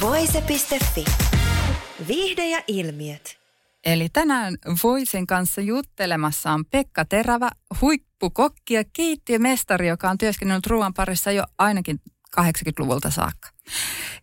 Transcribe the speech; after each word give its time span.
Voise.fi. 0.00 1.04
Viihde 2.08 2.48
ja 2.48 2.62
ilmiöt. 2.66 3.38
Eli 3.84 4.08
tänään 4.08 4.58
Voisen 4.82 5.26
kanssa 5.26 5.60
juttelemassa 5.60 6.50
on 6.50 6.64
Pekka 6.64 7.04
Terävä, 7.04 7.50
huippukokki 7.80 8.74
ja 8.74 8.84
keittiömestari, 8.92 9.88
joka 9.88 10.10
on 10.10 10.18
työskennellyt 10.18 10.66
ruoan 10.66 10.94
parissa 10.94 11.30
jo 11.32 11.44
ainakin 11.58 12.00
80-luvulta 12.40 13.10
saakka. 13.10 13.48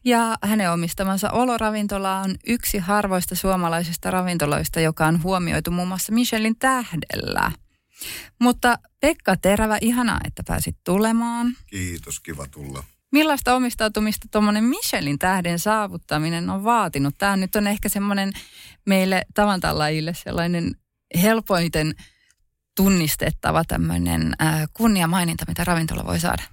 Ja 0.05 0.37
hänen 0.43 0.71
omistamansa 0.71 1.31
oloravintola 1.31 2.17
on 2.17 2.35
yksi 2.47 2.77
harvoista 2.77 3.35
suomalaisista 3.35 4.11
ravintoloista, 4.11 4.79
joka 4.79 5.05
on 5.05 5.23
huomioitu 5.23 5.71
muun 5.71 5.87
muassa 5.87 6.13
Michelin 6.13 6.55
tähdellä. 6.59 7.51
Mutta 8.39 8.79
Pekka 8.99 9.35
Terävä, 9.37 9.77
ihanaa, 9.81 10.19
että 10.27 10.43
pääsit 10.47 10.77
tulemaan. 10.83 11.53
Kiitos, 11.67 12.19
kiva 12.19 12.47
tulla. 12.47 12.83
Millaista 13.11 13.55
omistautumista 13.55 14.27
tuommoinen 14.31 14.63
Michelin 14.63 15.19
tähden 15.19 15.59
saavuttaminen 15.59 16.49
on 16.49 16.63
vaatinut? 16.63 17.15
Tämä 17.17 17.37
nyt 17.37 17.55
on 17.55 17.67
ehkä 17.67 17.89
semmoinen 17.89 18.31
meille 18.85 19.25
tavantallaajille 19.33 20.13
sellainen 20.13 20.75
helpoiten 21.21 21.93
tunnistettava 22.75 23.63
tämmöinen 23.65 24.33
kunniamaininta, 24.73 25.45
mitä 25.47 25.63
ravintola 25.63 26.05
voi 26.05 26.19
saada. 26.19 26.43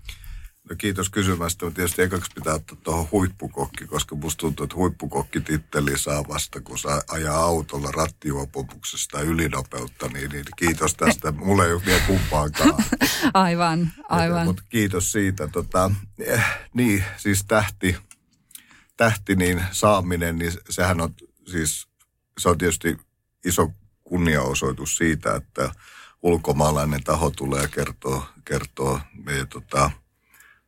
No 0.70 0.77
kiitos 0.79 1.11
kysymästä, 1.11 1.65
mutta 1.65 1.77
tietysti 1.77 2.03
ekaksi 2.03 2.31
pitää 2.34 2.55
ottaa 2.55 2.79
tuohon 2.84 3.09
huippukokki, 3.12 3.87
koska 3.87 4.15
musta 4.15 4.41
tuntuu, 4.41 4.65
että 4.65 4.77
huippukokkititteli 4.77 5.98
saa 5.98 6.29
vasta, 6.29 6.61
kun 6.61 6.79
saa 6.79 7.03
ajaa 7.09 7.37
autolla 7.37 7.91
rattijuopumuksesta 7.91 9.20
ylinopeutta, 9.20 10.09
niin, 10.09 10.31
niin 10.31 10.45
kiitos 10.57 10.95
tästä. 10.95 11.33
Mulla 11.33 11.65
ei 11.65 11.73
ole 11.73 11.85
vielä 11.87 12.03
kumpaakaan. 12.07 12.85
aivan, 13.35 13.92
aivan. 14.09 14.47
Mutta 14.47 14.62
kiitos 14.69 15.12
siitä. 15.12 15.48
Tota, 15.48 15.91
eh, 16.19 16.45
niin, 16.75 17.05
siis 17.17 17.45
tähti, 17.45 17.97
tähti 18.97 19.37
niin 19.37 19.62
saaminen, 19.73 20.39
niin 20.39 20.53
sehän 20.70 21.01
on 21.01 21.15
siis, 21.47 21.89
se 22.39 22.48
on 22.48 22.59
tietysti 22.59 22.97
iso 23.45 23.73
kunniaosoitus 24.05 24.97
siitä, 24.97 25.35
että 25.35 25.75
ulkomaalainen 26.23 27.05
taho 27.05 27.31
tulee 27.31 27.62
ja 27.62 27.69
kertoo, 27.69 28.27
kertoo 28.45 29.01
meidän 29.25 29.48
tota, 29.48 29.91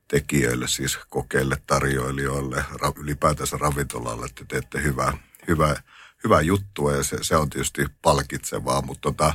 tekijöille, 0.09 0.69
siis 0.69 0.99
kokeille, 1.11 1.57
tarjoilijoille, 1.67 2.65
ylipäätänsä 2.97 3.57
ravintolalle, 3.61 4.27
että 4.27 4.45
teette 4.49 4.83
hyvää, 4.83 5.13
hyvää, 5.49 5.83
hyvää 6.25 6.41
juttua 6.41 6.93
ja 6.93 7.03
se, 7.03 7.17
se 7.23 7.37
on 7.37 7.51
tietysti 7.51 7.87
palkitsevaa, 8.03 8.83
mutta 8.83 9.01
tota, 9.01 9.35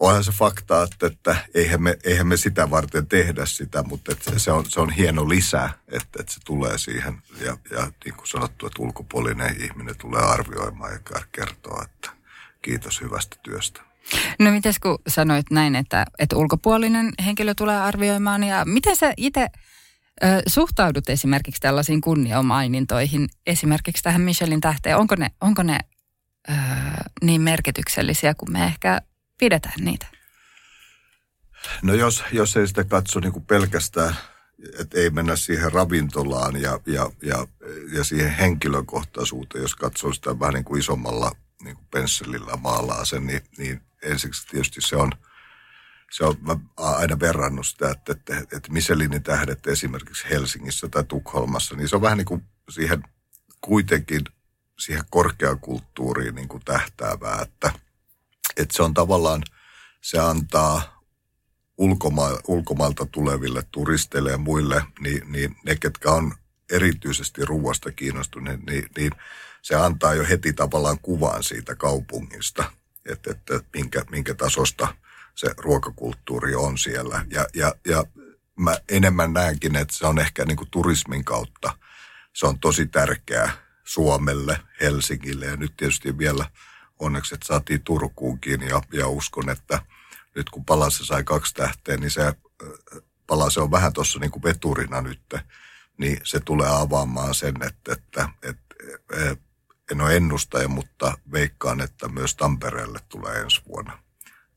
onhan 0.00 0.24
se 0.24 0.32
fakta, 0.32 0.82
että, 0.82 1.06
että 1.06 1.36
eihän, 1.54 1.82
me, 1.82 1.98
eihän 2.04 2.26
me 2.26 2.36
sitä 2.36 2.70
varten 2.70 3.06
tehdä 3.06 3.46
sitä, 3.46 3.82
mutta 3.82 4.12
että 4.12 4.38
se, 4.38 4.52
on, 4.52 4.64
se 4.68 4.80
on 4.80 4.90
hieno 4.90 5.28
lisä, 5.28 5.70
että, 5.88 6.20
että 6.20 6.32
se 6.32 6.40
tulee 6.44 6.78
siihen 6.78 7.22
ja, 7.40 7.56
ja 7.70 7.92
niin 8.04 8.14
kuin 8.14 8.28
sanottu, 8.28 8.66
että 8.66 8.82
ulkopuolinen 8.82 9.62
ihminen 9.62 9.96
tulee 9.98 10.22
arvioimaan 10.22 10.92
ja 10.92 11.20
kertoo, 11.32 11.82
että 11.82 12.10
kiitos 12.62 13.00
hyvästä 13.00 13.36
työstä. 13.42 13.80
No 14.38 14.50
mites 14.50 14.78
kun 14.78 14.98
sanoit 15.08 15.50
näin, 15.50 15.76
että, 15.76 16.06
että 16.18 16.36
ulkopuolinen 16.36 17.12
henkilö 17.24 17.54
tulee 17.54 17.80
arvioimaan 17.80 18.44
ja 18.44 18.64
miten 18.64 18.96
sä 18.96 19.12
itse 19.16 19.46
suhtaudut 20.46 21.08
esimerkiksi 21.08 21.60
tällaisiin 21.60 22.00
kunniamainintoihin, 22.00 23.28
esimerkiksi 23.46 24.02
tähän 24.02 24.20
Michelin 24.20 24.60
tähteen? 24.60 24.96
Onko 24.96 25.14
ne, 25.14 25.30
onko 25.40 25.62
ne 25.62 25.78
ö, 26.48 26.52
niin 27.22 27.40
merkityksellisiä 27.40 28.34
kuin 28.34 28.52
me 28.52 28.64
ehkä 28.64 29.00
pidetään 29.38 29.84
niitä? 29.84 30.06
No 31.82 31.94
jos, 31.94 32.24
jos 32.32 32.56
ei 32.56 32.66
sitä 32.68 32.84
katso 32.84 33.20
niin 33.20 33.32
kuin 33.32 33.44
pelkästään, 33.44 34.16
että 34.78 34.98
ei 34.98 35.10
mennä 35.10 35.36
siihen 35.36 35.72
ravintolaan 35.72 36.62
ja, 36.62 36.80
ja, 36.86 37.10
ja, 37.22 37.46
ja 37.92 38.04
siihen 38.04 38.30
henkilökohtaisuuteen, 38.30 39.62
jos 39.62 39.74
katsoo 39.74 40.12
sitä 40.12 40.38
vähän 40.38 40.54
niin 40.54 40.64
kuin 40.64 40.80
isommalla 40.80 41.32
niin 41.62 41.76
kuin 41.76 41.86
pensselillä 41.90 42.56
maalaa 42.56 43.04
sen, 43.04 43.26
niin, 43.26 43.40
niin 43.58 43.80
ensiksi 44.02 44.46
tietysti 44.46 44.80
se 44.80 44.96
on– 44.96 45.12
se 46.16 46.24
on 46.24 46.36
mä 46.40 46.56
aina 46.76 47.20
verrannut 47.20 47.66
sitä, 47.66 47.90
että, 47.90 48.12
että, 48.12 48.38
että 48.56 48.72
Michelinin 48.72 49.22
tähdet 49.22 49.66
esimerkiksi 49.66 50.30
Helsingissä 50.30 50.88
tai 50.88 51.04
Tukholmassa, 51.04 51.76
niin 51.76 51.88
se 51.88 51.96
on 51.96 52.02
vähän 52.02 52.18
niin 52.18 52.24
kuin 52.26 52.44
siihen 52.70 53.02
kuitenkin 53.60 54.20
siihen 54.78 55.04
korkeakulttuuriin 55.10 56.34
niin 56.34 56.48
kuin 56.48 56.62
tähtäävää, 56.64 57.42
että, 57.42 57.72
että 58.56 58.76
se 58.76 58.82
on 58.82 58.94
tavallaan, 58.94 59.42
se 60.00 60.18
antaa 60.18 61.02
ulkoma, 61.78 62.28
ulkomailta 62.48 63.06
tuleville 63.06 63.62
turisteille 63.70 64.30
ja 64.30 64.38
muille, 64.38 64.82
niin, 65.00 65.32
niin 65.32 65.56
ne, 65.66 65.76
ketkä 65.76 66.10
on 66.10 66.34
erityisesti 66.72 67.44
ruoasta 67.44 67.92
kiinnostuneet, 67.92 68.66
niin, 68.66 68.88
niin 68.96 69.12
se 69.62 69.74
antaa 69.74 70.14
jo 70.14 70.24
heti 70.28 70.52
tavallaan 70.52 70.98
kuvan 71.02 71.42
siitä 71.42 71.74
kaupungista, 71.74 72.72
että, 73.08 73.30
että 73.30 73.60
minkä, 73.72 74.04
minkä 74.10 74.34
tasosta 74.34 74.94
se 75.34 75.54
ruokakulttuuri 75.56 76.54
on 76.54 76.78
siellä. 76.78 77.26
Ja, 77.30 77.46
ja, 77.54 77.74
ja 77.86 78.04
mä 78.56 78.76
enemmän 78.88 79.32
näenkin, 79.32 79.76
että 79.76 79.94
se 79.96 80.06
on 80.06 80.18
ehkä 80.18 80.44
niin 80.44 80.56
kuin 80.56 80.70
turismin 80.70 81.24
kautta. 81.24 81.78
Se 82.32 82.46
on 82.46 82.58
tosi 82.58 82.86
tärkeää 82.86 83.52
Suomelle, 83.84 84.60
Helsingille 84.80 85.46
ja 85.46 85.56
nyt 85.56 85.76
tietysti 85.76 86.18
vielä 86.18 86.50
onneksi, 86.98 87.34
että 87.34 87.46
saatiin 87.46 87.82
Turkuunkin 87.82 88.62
ja, 88.62 88.82
ja 88.92 89.08
uskon, 89.08 89.50
että 89.50 89.82
nyt 90.34 90.50
kun 90.50 90.64
Palassa 90.64 91.04
sai 91.04 91.24
kaksi 91.24 91.54
tähteä, 91.54 91.96
niin 91.96 92.10
se 92.10 92.34
Palase 93.26 93.60
on 93.60 93.70
vähän 93.70 93.92
tuossa 93.92 94.18
niin 94.18 94.30
kuin 94.30 94.42
veturina 94.42 95.00
nyt, 95.00 95.34
niin 95.98 96.20
se 96.24 96.40
tulee 96.40 96.68
avaamaan 96.68 97.34
sen, 97.34 97.54
että, 97.62 97.92
että, 97.92 98.28
että 98.42 98.64
en 99.92 100.00
ole 100.00 100.16
ennustaja, 100.16 100.68
mutta 100.68 101.18
veikkaan, 101.32 101.80
että 101.80 102.08
myös 102.08 102.34
Tampereelle 102.34 102.98
tulee 103.08 103.40
ensi 103.40 103.62
vuonna 103.68 103.98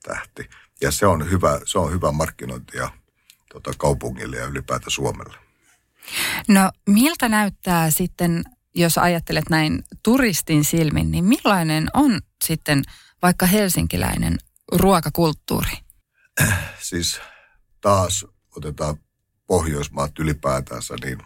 tähti. 0.03 0.49
Ja 0.81 0.91
se 0.91 1.07
on 1.07 1.31
hyvä, 1.31 1.59
se 1.65 1.79
on 1.79 1.91
hyvä 1.91 2.11
markkinointia 2.11 2.89
tota, 3.53 3.71
kaupungille 3.77 4.37
ja 4.37 4.45
ylipäätään 4.45 4.91
Suomelle. 4.91 5.37
No 6.47 6.71
miltä 6.89 7.29
näyttää 7.29 7.91
sitten, 7.91 8.43
jos 8.75 8.97
ajattelet 8.97 9.49
näin 9.49 9.83
turistin 10.03 10.63
silmin, 10.63 11.11
niin 11.11 11.25
millainen 11.25 11.87
on 11.93 12.21
sitten 12.45 12.83
vaikka 13.21 13.45
helsinkiläinen 13.45 14.37
ruokakulttuuri? 14.71 15.71
Siis 16.79 17.21
taas 17.81 18.25
otetaan 18.55 18.97
Pohjoismaat 19.47 20.19
ylipäätänsä, 20.19 20.95
niin, 21.03 21.17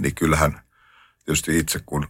niin 0.00 0.14
kyllähän 0.14 0.60
tietysti 1.24 1.58
itse 1.58 1.80
kun 1.86 2.06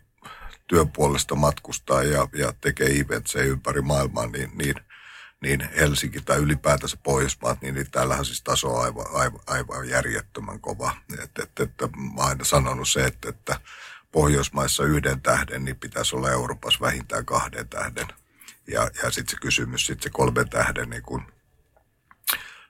työpuolesta 0.67 1.35
matkustaa 1.35 2.03
ja, 2.03 2.29
ja 2.39 2.53
tekee 2.61 3.01
eventsejä 3.01 3.45
ympäri 3.45 3.81
maailmaa, 3.81 4.27
niin, 4.27 4.51
niin– 4.55 4.75
niin 5.43 5.69
Helsinki 5.77 6.21
tai 6.21 6.39
ylipäätänsä 6.39 6.97
Pohjoismaat, 7.03 7.63
niin, 7.63 7.91
täällähän 7.91 8.25
siis 8.25 8.43
taso 8.43 8.75
on 8.75 8.85
aivan, 8.85 9.07
aivan, 9.13 9.41
aivan 9.47 9.89
järjettömän 9.89 10.61
kova. 10.61 10.97
Et, 11.23 11.39
et, 11.39 11.61
et, 11.61 11.71
mä 11.97 12.21
oon 12.23 12.29
aina 12.29 12.45
sanonut 12.45 12.89
se, 12.89 13.05
että, 13.05 13.29
että 13.29 13.61
Pohjoismaissa 14.13 14.85
yhden 14.85 15.21
tähden, 15.21 15.65
niin 15.65 15.77
pitäisi 15.77 16.17
olla 16.17 16.31
Euroopassa 16.31 16.81
vähintään 16.81 17.25
kahden 17.25 17.69
tähden. 17.69 18.07
Ja, 18.67 18.91
ja 19.03 19.11
sitten 19.11 19.31
se 19.31 19.37
kysymys, 19.41 19.87
sitten 19.87 20.03
se 20.03 20.11
kolmen 20.11 20.49
tähden 20.49 20.91
niin 20.91 21.03
kun 21.03 21.23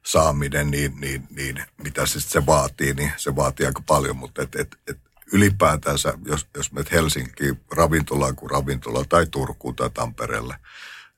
saaminen, 0.07 0.71
niin, 0.71 1.01
niin, 1.01 1.27
niin 1.31 1.65
mitä 1.83 2.07
se 2.07 2.21
se 2.21 2.47
vaatii, 2.47 2.95
niin 2.95 3.13
se 3.17 3.37
vaatii 3.37 3.67
aika 3.67 3.83
paljon, 3.87 4.17
mutta 4.17 4.43
et, 4.43 4.55
et, 4.55 4.77
et 4.87 4.99
ylipäätänsä, 5.33 6.15
jos, 6.27 6.47
jos 6.57 6.73
menet 6.73 6.93
Helsinkiin 6.93 7.61
ravintolaan 7.71 8.37
kuin 8.37 8.51
ravintola 8.51 9.05
tai 9.09 9.27
Turkuun 9.27 9.77
tai 9.77 9.91
Tampereelle, 9.91 10.57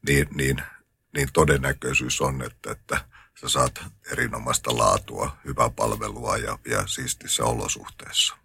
niin, 0.06 0.28
niin 0.34 0.62
niin 1.14 1.28
todennäköisyys 1.32 2.20
on, 2.20 2.42
että, 2.42 2.70
että 2.70 3.04
sä 3.40 3.48
saat 3.48 3.84
erinomaista 4.12 4.78
laatua, 4.78 5.36
hyvää 5.44 5.70
palvelua 5.70 6.36
ja, 6.36 6.58
ja 6.68 6.86
siistissä 6.86 7.44
olosuhteessa. 7.44 8.36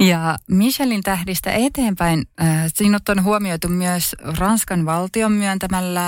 Ja 0.00 0.38
Michelin 0.48 1.02
tähdistä 1.02 1.52
eteenpäin, 1.52 2.26
äh, 2.40 2.64
sinut 2.74 3.08
on 3.08 3.24
huomioitu 3.24 3.68
myös 3.68 4.16
Ranskan 4.38 4.86
valtion 4.86 5.32
myöntämällä 5.32 6.02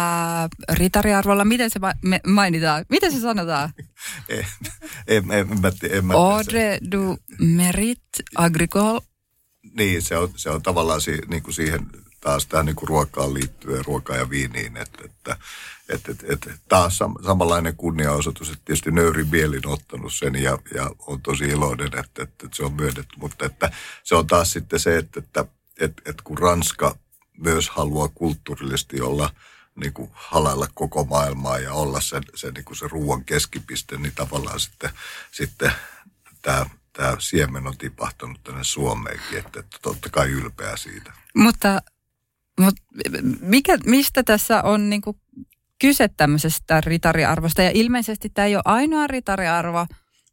ritariarvolla. 0.73 1.45
Miten 1.45 1.71
se 1.71 1.79
ma- 1.79 2.21
mainitaan? 2.27 2.85
Miten 2.89 3.13
se 3.13 3.21
sanotaan? 3.21 3.71
en, 4.29 4.47
en, 5.07 5.25
en, 5.33 5.49
en, 5.91 5.91
en, 5.91 6.15
Ordre 6.15 6.79
du 6.93 7.17
mérite 7.39 8.23
agricole. 8.37 9.01
Niin, 9.77 10.03
se 10.03 10.19
on, 10.19 10.33
se 10.37 10.51
on 10.51 10.63
tavallaan 10.63 11.01
si, 11.01 11.21
niin 11.29 11.43
kuin 11.43 11.55
siihen 11.55 11.87
taas 12.25 12.47
tähän 12.47 12.67
niin 12.67 12.77
kuin 12.77 12.89
ruokaan 12.89 13.35
liittyen, 13.35 13.85
ruokaan 13.85 14.19
ja 14.19 14.31
viiniin, 14.31 14.77
että, 14.77 14.99
että 15.05 15.37
että 15.89 16.13
et, 16.13 16.25
et, 16.47 16.61
taas 16.69 16.99
sam, 16.99 17.15
samanlainen 17.27 17.77
kunniaosoitus, 17.77 18.49
että 18.49 18.63
tietysti 18.65 18.91
nöyri 18.91 19.25
mielin 19.25 19.69
ottanut 19.69 20.15
sen 20.15 20.35
ja, 20.35 20.59
ja 20.75 20.91
on 21.07 21.23
tosi 21.23 21.45
iloinen, 21.45 21.87
että, 21.87 22.01
että, 22.01 22.23
että 22.23 22.49
se 22.53 22.65
on 22.65 22.73
myönnetty. 22.73 23.17
Mutta 23.17 23.47
että 23.47 23.73
se 24.05 24.15
on 24.15 24.27
taas 24.27 24.53
sitten 24.53 24.81
se, 24.81 24.97
että, 24.97 25.21
että, 25.21 25.45
että, 25.81 26.03
että 26.07 26.23
kun 26.25 26.39
Ranska 26.39 26.97
myös 27.39 27.71
haluaa 27.71 28.09
kulttuurillisesti 28.09 29.01
olla 29.01 29.31
niin 29.75 29.93
kuin 29.93 30.11
halailla 30.13 30.69
koko 30.75 31.05
maailmaa 31.05 31.59
ja 31.59 31.73
olla 31.73 32.01
sen, 32.01 32.23
sen, 32.35 32.55
niin 32.55 32.65
kuin 32.65 32.77
se 32.77 32.89
ruoan 32.89 33.25
keskipiste, 33.25 33.97
niin 33.97 34.13
tavallaan 34.15 34.61
sitten, 34.61 34.91
sitten 35.33 35.73
tämä, 36.43 36.67
tämä 36.93 37.17
siemen 37.19 37.67
on 37.67 37.79
tipahtanut 37.79 38.45
tänne 38.45 38.65
Suomeenkin, 38.65 39.39
että, 39.39 39.61
että 39.61 39.79
totta 39.83 40.09
kai 40.11 40.31
ylpeä 40.31 40.77
siitä. 40.77 41.13
Mutta, 41.35 41.83
mutta 42.61 42.83
mikä, 43.41 43.79
mistä 43.87 44.23
tässä 44.23 44.63
on 44.63 44.91
niin 44.91 45.03
kuin 45.03 45.17
kyse 45.81 46.09
tämmöisestä 46.17 46.81
ritariarvosta. 46.81 47.63
Ja 47.63 47.71
ilmeisesti 47.75 48.29
tämä 48.29 48.47
ei 48.47 48.57
ole 48.57 48.63
ainoa 48.65 49.07
ritariarvo, 49.07 49.87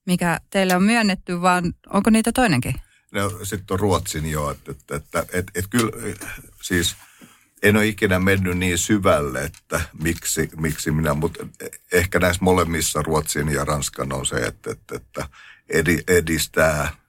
mikä 0.05 0.39
teille 0.49 0.75
on 0.75 0.83
myönnetty, 0.83 1.41
vaan 1.41 1.73
onko 1.89 2.09
niitä 2.09 2.31
toinenkin? 2.31 2.75
No 3.11 3.29
sitten 3.43 3.73
on 3.75 3.79
Ruotsin 3.79 4.31
jo, 4.31 4.51
että, 4.51 4.71
että, 4.71 4.95
että, 4.95 5.19
että, 5.19 5.51
että 5.55 5.69
kyllä 5.69 5.91
siis 6.61 6.95
en 7.63 7.77
ole 7.77 7.87
ikinä 7.87 8.19
mennyt 8.19 8.57
niin 8.57 8.77
syvälle, 8.77 9.43
että 9.43 9.81
miksi, 10.01 10.49
miksi 10.57 10.91
minä, 10.91 11.13
mutta 11.13 11.47
ehkä 11.91 12.19
näissä 12.19 12.43
molemmissa 12.43 13.01
Ruotsin 13.01 13.49
ja 13.49 13.65
Ranskan 13.65 14.13
on 14.13 14.25
se, 14.25 14.35
että, 14.35 14.71
että, 14.71 14.95
että 14.95 15.25
edistää 16.07 17.00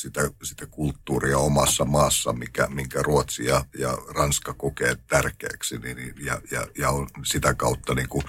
sitä, 0.00 0.30
sitä 0.42 0.66
kulttuuria 0.66 1.38
omassa 1.38 1.84
maassa, 1.84 2.32
mikä, 2.32 2.66
minkä 2.66 3.02
Ruotsi 3.02 3.44
ja, 3.44 3.64
ja 3.78 3.98
Ranska 4.14 4.54
kokee 4.54 4.96
tärkeäksi, 5.06 5.78
niin, 5.78 5.96
niin, 5.96 6.14
ja, 6.24 6.40
ja, 6.50 6.66
ja 6.78 6.90
on 6.90 7.08
sitä 7.24 7.54
kautta 7.54 7.94
niin 7.94 8.08
kuin 8.08 8.24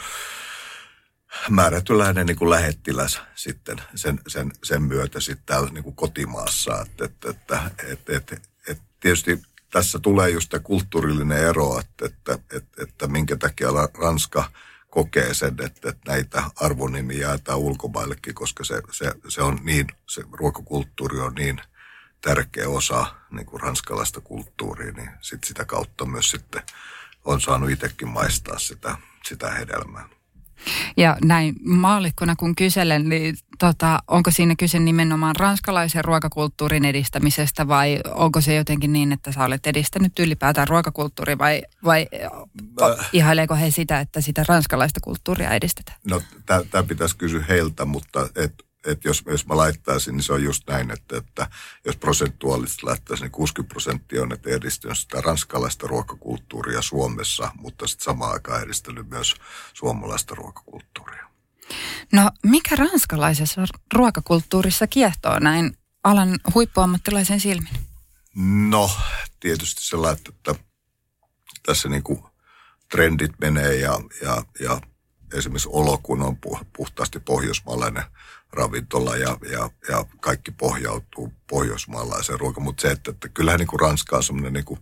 määrätyläinen 1.49 2.25
niin 2.25 2.37
kuin 2.37 2.49
lähettiläs 2.49 3.21
sitten 3.35 3.81
sen, 3.95 4.19
sen, 4.27 4.51
sen 4.63 4.83
myötä 4.83 5.19
sitten 5.19 5.45
täällä 5.45 5.69
niin 5.69 5.83
kuin 5.83 5.95
kotimaassa. 5.95 6.81
Että, 6.81 7.05
että, 7.05 7.29
että, 7.29 7.71
että, 7.83 8.17
että, 8.17 8.37
että 8.67 8.83
tietysti 8.99 9.41
tässä 9.71 9.99
tulee 9.99 10.29
just 10.29 10.49
tämä 10.49 10.63
kulttuurillinen 10.63 11.37
ero, 11.37 11.79
että, 11.79 12.05
että, 12.05 12.33
että, 12.57 12.83
että 12.83 13.07
minkä 13.07 13.37
takia 13.37 13.69
Ranska– 13.97 14.43
kokee 14.91 15.33
sen, 15.33 15.55
että, 15.65 15.89
että 15.89 16.11
näitä 16.11 16.43
arvonimiä 16.55 17.21
jaetaan 17.21 17.59
ulkomaillekin, 17.59 18.35
koska 18.35 18.63
se, 18.63 18.81
se, 18.91 19.11
se 19.27 19.41
on 19.41 19.59
niin, 19.63 19.87
se 20.07 20.23
ruokakulttuuri 20.31 21.19
on 21.19 21.35
niin 21.35 21.61
tärkeä 22.21 22.69
osa 22.69 23.15
niin 23.31 23.45
kuin 23.45 23.61
ranskalaista 23.61 24.21
kulttuuria, 24.21 24.91
niin 24.91 25.09
sit 25.21 25.43
sitä 25.43 25.65
kautta 25.65 26.05
myös 26.05 26.29
sitten 26.29 26.63
on 27.25 27.41
saanut 27.41 27.69
itsekin 27.69 28.07
maistaa 28.07 28.59
sitä, 28.59 28.97
sitä 29.25 29.51
hedelmää. 29.51 30.09
Ja 30.97 31.17
näin 31.23 31.55
maallikkona 31.65 32.35
kun 32.35 32.55
kyselen, 32.55 33.09
niin 33.09 33.35
tota, 33.59 33.99
onko 34.07 34.31
siinä 34.31 34.55
kyse 34.55 34.79
nimenomaan 34.79 35.35
ranskalaisen 35.35 36.05
ruokakulttuurin 36.05 36.85
edistämisestä 36.85 37.67
vai 37.67 37.99
onko 38.15 38.41
se 38.41 38.55
jotenkin 38.55 38.93
niin, 38.93 39.11
että 39.11 39.31
sä 39.31 39.43
olet 39.43 39.67
edistänyt 39.67 40.19
ylipäätään 40.19 40.67
ruokakulttuuria 40.67 41.37
vai, 41.37 41.61
vai 41.83 42.07
äh. 42.81 43.09
ihaileeko 43.13 43.55
he 43.55 43.71
sitä, 43.71 43.99
että 43.99 44.21
sitä 44.21 44.43
ranskalaista 44.47 44.99
kulttuuria 45.03 45.51
edistetään? 45.51 45.97
No 46.09 46.21
tämä 46.45 46.83
pitäisi 46.83 47.17
kysyä 47.17 47.45
heiltä, 47.49 47.85
mutta 47.85 48.29
et 48.35 48.53
että 48.85 49.07
jos, 49.07 49.23
jos 49.25 49.45
mä 49.45 49.57
laittaisin, 49.57 50.15
niin 50.15 50.23
se 50.23 50.33
on 50.33 50.43
just 50.43 50.63
näin, 50.69 50.91
että, 50.91 51.17
että 51.17 51.49
jos 51.85 51.97
prosentuaalisesti 51.97 52.83
laittaisin, 52.83 53.23
niin 53.23 53.31
60 53.31 53.73
prosenttia 53.73 54.21
on, 54.21 54.33
että 54.33 54.49
edistynyt 54.49 54.99
sitä 54.99 55.21
ranskalaista 55.21 55.87
ruokakulttuuria 55.87 56.81
Suomessa, 56.81 57.51
mutta 57.55 57.87
sitten 57.87 58.05
samaan 58.05 58.33
aikaan 58.33 58.63
edistänyt 58.63 59.09
myös 59.09 59.35
suomalaista 59.73 60.35
ruokakulttuuria. 60.35 61.31
No 62.11 62.31
mikä 62.43 62.75
ranskalaisessa 62.75 63.61
ruokakulttuurissa 63.93 64.87
kiehtoo 64.87 65.39
näin 65.39 65.77
alan 66.03 66.39
huippuammattilaisen 66.53 67.39
silmin? 67.39 67.73
No 68.69 68.91
tietysti 69.39 69.81
sellainen, 69.83 70.21
että 70.29 70.55
tässä 71.65 71.89
niin 71.89 72.03
kuin 72.03 72.23
trendit 72.91 73.31
menee 73.41 73.75
ja, 73.75 73.99
ja, 74.21 74.43
ja 74.59 74.81
esimerkiksi 75.33 75.69
olo, 75.71 75.97
kun 76.03 76.21
on 76.21 76.37
puhtaasti 76.77 77.19
pohjoismaalainen 77.19 78.03
ravintola 78.53 79.17
ja, 79.17 79.37
ja, 79.51 79.69
ja 79.89 80.05
kaikki 80.19 80.51
pohjautuu 80.51 81.33
pohjoismaalaiseen 81.49 82.39
ruokaan. 82.39 82.63
Mutta 82.63 82.81
se, 82.81 82.91
että, 82.91 83.11
että 83.11 83.29
kyllähän 83.29 83.59
niin 83.59 83.67
kuin 83.67 83.79
Ranska 83.79 84.17
on 84.17 84.23
semmoinen 84.23 84.53
niin 84.53 84.79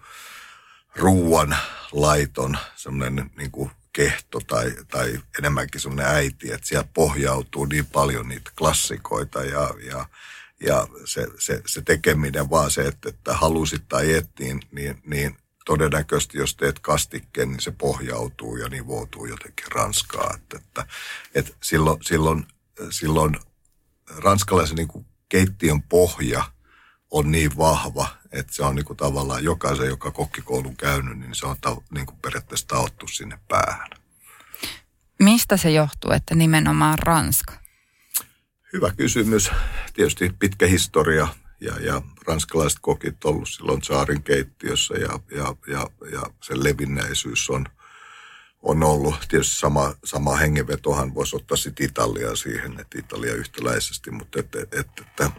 ruuan 0.95 1.57
laiton, 1.91 2.57
semmoinen 2.75 3.31
niin 3.37 3.51
kuin 3.51 3.71
kehto 3.93 4.39
tai, 4.39 4.75
tai 4.91 5.19
enemmänkin 5.39 5.81
semmoinen 5.81 6.15
äiti, 6.15 6.51
että 6.51 6.67
siellä 6.67 6.87
pohjautuu 6.93 7.65
niin 7.65 7.85
paljon 7.85 8.27
niitä 8.27 8.51
klassikoita 8.57 9.43
ja, 9.43 9.73
ja, 9.83 10.05
ja 10.65 10.87
se, 11.05 11.27
se, 11.39 11.61
se 11.65 11.81
tekeminen 11.81 12.49
vaan 12.49 12.71
se, 12.71 12.81
että, 12.81 13.09
että 13.09 13.33
halusit 13.33 13.83
tai 13.87 14.13
et, 14.13 14.29
niin, 14.39 14.61
niin, 14.71 15.01
niin 15.05 15.37
todennäköisesti 15.65 16.37
jos 16.37 16.55
teet 16.55 16.79
kastikkeen, 16.79 17.49
niin 17.49 17.59
se 17.59 17.71
pohjautuu 17.71 18.57
ja 18.57 18.69
nivoutuu 18.69 19.25
jotenkin 19.25 19.71
Ranskaa. 19.71 20.33
Että, 20.35 20.57
että, 20.57 20.85
että 21.35 21.51
silloin, 21.63 22.03
silloin, 22.03 22.47
silloin 22.89 23.35
ranskalaisen 24.17 24.75
niin 24.75 24.87
kuin 24.87 25.05
keittiön 25.29 25.81
pohja 25.81 26.43
on 27.11 27.31
niin 27.31 27.57
vahva, 27.57 28.07
että 28.31 28.53
se 28.53 28.63
on 28.63 28.75
niin 28.75 28.85
kuin 28.85 28.97
tavallaan 28.97 29.43
jokaisen, 29.43 29.87
joka 29.87 30.11
kokkikoulun 30.11 30.77
käynyt, 30.77 31.19
niin 31.19 31.35
se 31.35 31.45
on 31.45 31.55
ta, 31.61 31.77
niin 31.91 32.05
kuin 32.05 32.17
periaatteessa 32.21 32.67
taottu 32.67 33.07
sinne 33.07 33.39
päähän. 33.47 33.89
Mistä 35.19 35.57
se 35.57 35.71
johtuu, 35.71 36.11
että 36.11 36.35
nimenomaan 36.35 36.99
Ranska? 36.99 37.53
Hyvä 38.73 38.91
kysymys. 38.91 39.51
Tietysti 39.93 40.35
pitkä 40.39 40.67
historia 40.67 41.27
ja, 41.61 41.79
ja 41.79 42.01
ranskalaiset 42.27 42.79
kokit 42.81 43.25
ollut 43.25 43.49
silloin 43.49 43.83
saarin 43.83 44.23
keittiössä 44.23 44.93
ja, 44.93 45.19
ja, 45.35 45.55
ja, 45.67 45.89
ja 46.11 46.23
sen 46.43 46.63
levinnäisyys 46.63 47.49
on– 47.49 47.65
on 48.61 48.83
ollut. 48.83 49.15
Tietysti 49.29 49.59
sama, 49.59 49.93
sama 50.05 50.35
hengenvetohan 50.35 51.15
voisi 51.15 51.35
ottaa 51.35 51.57
sitten 51.57 51.85
Italiaa 51.85 52.35
siihen, 52.35 52.79
että 52.79 52.99
Italia 52.99 53.33
yhtäläisesti, 53.33 54.11
mutta 54.11 54.39
että, 54.39 54.59
että, 54.61 55.01
että 55.01 55.31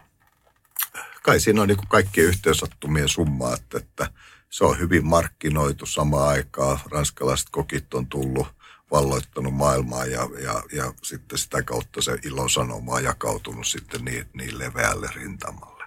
kai 1.23 1.41
siinä 1.41 1.63
on 1.63 1.69
niin 1.69 1.89
kaikkien 1.89 2.27
yhteensattumien 2.27 3.09
summa, 3.09 3.55
että, 3.55 3.79
että 3.79 4.11
se 4.51 4.65
on 4.65 4.79
hyvin 4.79 5.07
markkinoitu 5.07 5.87
samaan 5.87 6.29
aikaan. 6.29 6.79
Ranskalaiset 6.91 7.49
kokit 7.51 7.95
on 7.95 8.07
tullut, 8.07 8.47
valloittanut 8.91 9.55
maailmaa 9.55 10.05
ja, 10.05 10.29
ja, 10.43 10.63
ja 10.73 10.93
sitten 11.03 11.39
sitä 11.39 11.63
kautta 11.63 12.03
se 12.03 12.19
ilosanoma 12.25 12.95
on 12.95 13.05
jakautunut 13.05 13.67
sitten 13.67 14.05
niin, 14.05 14.27
niin 14.35 14.59
leveälle 14.59 15.09
rintamalle. 15.15 15.85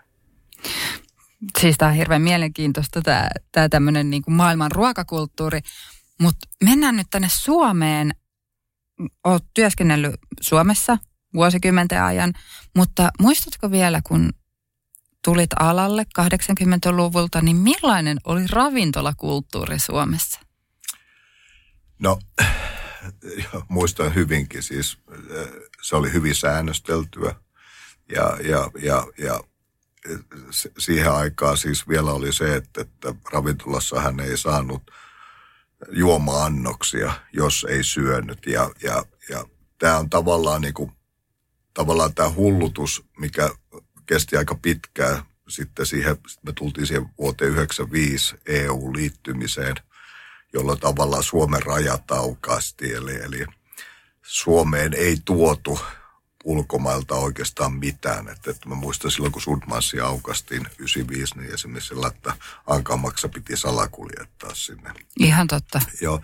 Siis 1.59 1.77
tämä 1.77 1.91
on 1.91 1.97
hirveän 1.97 2.21
mielenkiintoista 2.21 3.01
tämä, 3.01 3.29
tämä 3.51 3.69
tämmöinen 3.69 4.09
niin 4.09 4.21
kuin 4.23 4.35
maailman 4.35 4.71
ruokakulttuuri. 4.71 5.59
Mutta 6.23 6.47
mennään 6.63 6.95
nyt 6.95 7.07
tänne 7.09 7.29
Suomeen. 7.29 8.15
Olet 9.23 9.43
työskennellyt 9.53 10.19
Suomessa 10.41 10.97
vuosikymmenten 11.33 12.03
ajan, 12.03 12.33
mutta 12.75 13.11
muistatko 13.19 13.71
vielä, 13.71 14.01
kun 14.03 14.33
tulit 15.23 15.49
alalle 15.59 16.05
80-luvulta, 16.19 17.41
niin 17.41 17.55
millainen 17.55 18.17
oli 18.23 18.47
ravintolakulttuuri 18.47 19.79
Suomessa? 19.79 20.39
No, 21.99 22.19
muistan 23.69 24.15
hyvinkin. 24.15 24.63
Siis 24.63 24.97
se 25.81 25.95
oli 25.95 26.13
hyvin 26.13 26.35
säännösteltyä 26.35 27.35
ja, 28.15 28.37
ja, 28.43 28.71
ja, 28.81 29.07
ja 29.17 29.39
siihen 30.77 31.11
aikaan 31.11 31.57
siis 31.57 31.87
vielä 31.87 32.11
oli 32.11 32.33
se, 32.33 32.55
että, 32.55 32.81
että 32.81 33.15
ravintolassa 33.31 34.01
hän 34.01 34.19
ei 34.19 34.37
saanut– 34.37 34.83
juoma-annoksia, 35.91 37.13
jos 37.33 37.65
ei 37.69 37.83
syönyt. 37.83 38.45
Ja, 38.45 38.71
ja, 38.83 39.05
ja 39.29 39.45
tämä 39.79 39.97
on 39.97 40.09
tavallaan, 40.09 40.61
niin 40.61 40.73
kuin, 40.73 40.91
tavallaan 41.73 42.13
tämä 42.13 42.29
hullutus, 42.29 43.05
mikä 43.17 43.49
kesti 44.05 44.37
aika 44.37 44.55
pitkään. 44.55 45.23
Sitten 45.47 45.85
siihen, 45.85 46.17
me 46.45 46.53
tultiin 46.53 46.87
siihen 46.87 47.09
vuoteen 47.17 47.53
1995 47.53 48.35
EU-liittymiseen, 48.45 49.75
jolloin 50.53 50.79
tavallaan 50.79 51.23
Suomen 51.23 51.63
rajat 51.63 52.11
aukaasti. 52.11 52.93
Eli, 52.93 53.15
eli 53.15 53.45
Suomeen 54.21 54.93
ei 54.93 55.17
tuotu 55.25 55.79
ulkomailta 56.43 57.15
oikeastaan 57.15 57.73
mitään. 57.73 58.29
Että, 58.29 58.51
että 58.51 58.69
mä 58.69 58.75
muistan 58.75 59.11
silloin, 59.11 59.31
kun 59.31 59.41
Sudmanssi 59.41 59.99
aukastiin 59.99 60.67
95, 60.79 61.35
niin 61.39 61.53
esimerkiksi 61.53 61.87
sillä, 61.87 62.07
että 62.07 62.33
Ankamaksa 62.67 63.29
piti 63.29 63.57
salakuljettaa 63.57 64.55
sinne. 64.55 64.91
Ihan 65.19 65.47
totta. 65.47 65.81
Joo, 66.01 66.21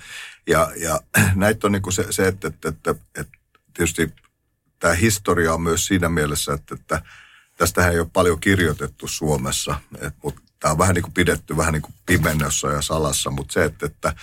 ja, 0.47 0.71
ja 0.75 1.01
näitä 1.35 1.67
on 1.67 1.71
niin 1.71 1.93
se, 1.93 2.05
se 2.09 2.27
että, 2.27 2.47
että, 2.47 2.69
että, 2.69 2.95
että 3.15 3.37
tietysti 3.73 4.13
tämä 4.79 4.93
historia 4.93 5.53
on 5.53 5.61
myös 5.61 5.85
siinä 5.85 6.09
mielessä, 6.09 6.53
että, 6.53 6.75
että 6.75 7.01
tästähän 7.57 7.93
ei 7.93 7.99
ole 7.99 8.09
paljon 8.13 8.39
kirjoitettu 8.39 9.07
Suomessa, 9.07 9.79
et, 10.01 10.13
mutta 10.23 10.41
tämä 10.59 10.71
on 10.71 10.77
vähän 10.77 10.95
niin 10.95 11.03
kuin 11.03 11.13
pidetty 11.13 11.57
vähän 11.57 11.73
niin 11.73 11.81
kuin 11.81 11.93
pimennössä 12.05 12.67
ja 12.67 12.81
salassa, 12.81 13.31
mutta 13.31 13.53
se, 13.53 13.63
että, 13.63 13.85
että 13.85 14.13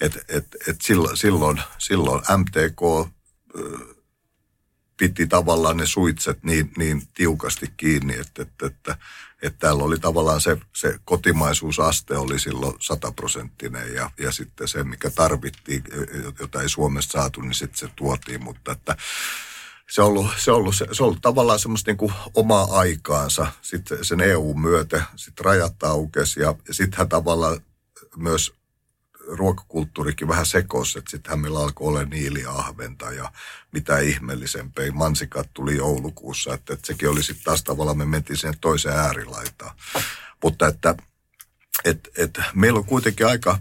et, 0.00 0.24
et, 0.28 0.46
et 0.68 0.80
silloin, 0.80 1.16
silloin, 1.16 1.60
silloin 1.78 2.22
MTK 2.38 3.10
piti 4.96 5.26
tavallaan 5.26 5.76
ne 5.76 5.86
suitset 5.86 6.44
niin, 6.44 6.72
niin 6.78 7.02
tiukasti 7.14 7.66
kiinni, 7.76 8.14
että, 8.14 8.42
että, 8.42 8.66
että, 8.66 8.96
että 9.42 9.58
täällä 9.58 9.84
oli 9.84 9.98
tavallaan 9.98 10.40
se, 10.40 10.56
se 10.72 10.98
kotimaisuusaste 11.04 12.16
oli 12.16 12.38
silloin 12.38 12.74
sataprosenttinen 12.80 13.94
ja, 13.94 14.10
ja 14.18 14.32
sitten 14.32 14.68
se, 14.68 14.84
mikä 14.84 15.10
tarvittiin, 15.10 15.84
jota 16.40 16.62
ei 16.62 16.68
Suomesta 16.68 17.12
saatu, 17.12 17.40
niin 17.40 17.54
sitten 17.54 17.78
se 17.78 17.88
tuotiin, 17.96 18.44
mutta 18.44 18.72
että 18.72 18.96
se 19.90 20.02
on 20.02 20.08
ollut, 20.08 20.26
se 20.38 20.52
ollut, 20.52 20.74
se, 20.74 20.86
ollut 21.00 21.22
tavallaan 21.22 21.58
semmoista 21.58 21.90
niin 21.90 21.96
kuin 21.96 22.12
omaa 22.34 22.78
aikaansa. 22.78 23.46
Sitten 23.62 24.04
sen 24.04 24.20
EU-myötä, 24.20 25.02
sitten 25.16 25.44
rajat 25.44 25.82
aukesi 25.82 26.40
ja, 26.40 26.54
ja 26.68 26.74
sittenhän 26.74 27.08
tavallaan 27.08 27.60
myös 28.16 28.52
ruokakulttuurikin 29.26 30.28
vähän 30.28 30.46
sekosi, 30.46 30.98
että 30.98 31.10
sittenhän 31.10 31.40
meillä 31.40 31.60
alkoi 31.60 31.88
olla 31.88 32.04
niiliahventa 32.04 33.12
ja 33.12 33.32
mitä 33.72 33.98
ihmeellisempää. 33.98 34.84
Mansikat 34.92 35.50
tuli 35.54 35.76
joulukuussa, 35.76 36.54
että, 36.54 36.74
että 36.74 36.86
sekin 36.86 37.08
oli 37.08 37.22
sitten 37.22 37.44
taas 37.44 37.64
tavallaan, 37.64 37.98
me 37.98 38.04
mentiin 38.04 38.36
sinne 38.36 38.54
toiseen 38.60 38.96
äärilaitaan. 38.96 39.76
Mutta 40.42 40.66
että 40.66 40.94
et, 41.84 42.08
et, 42.16 42.40
meillä 42.54 42.78
on 42.78 42.84
kuitenkin 42.84 43.26
aika 43.26 43.58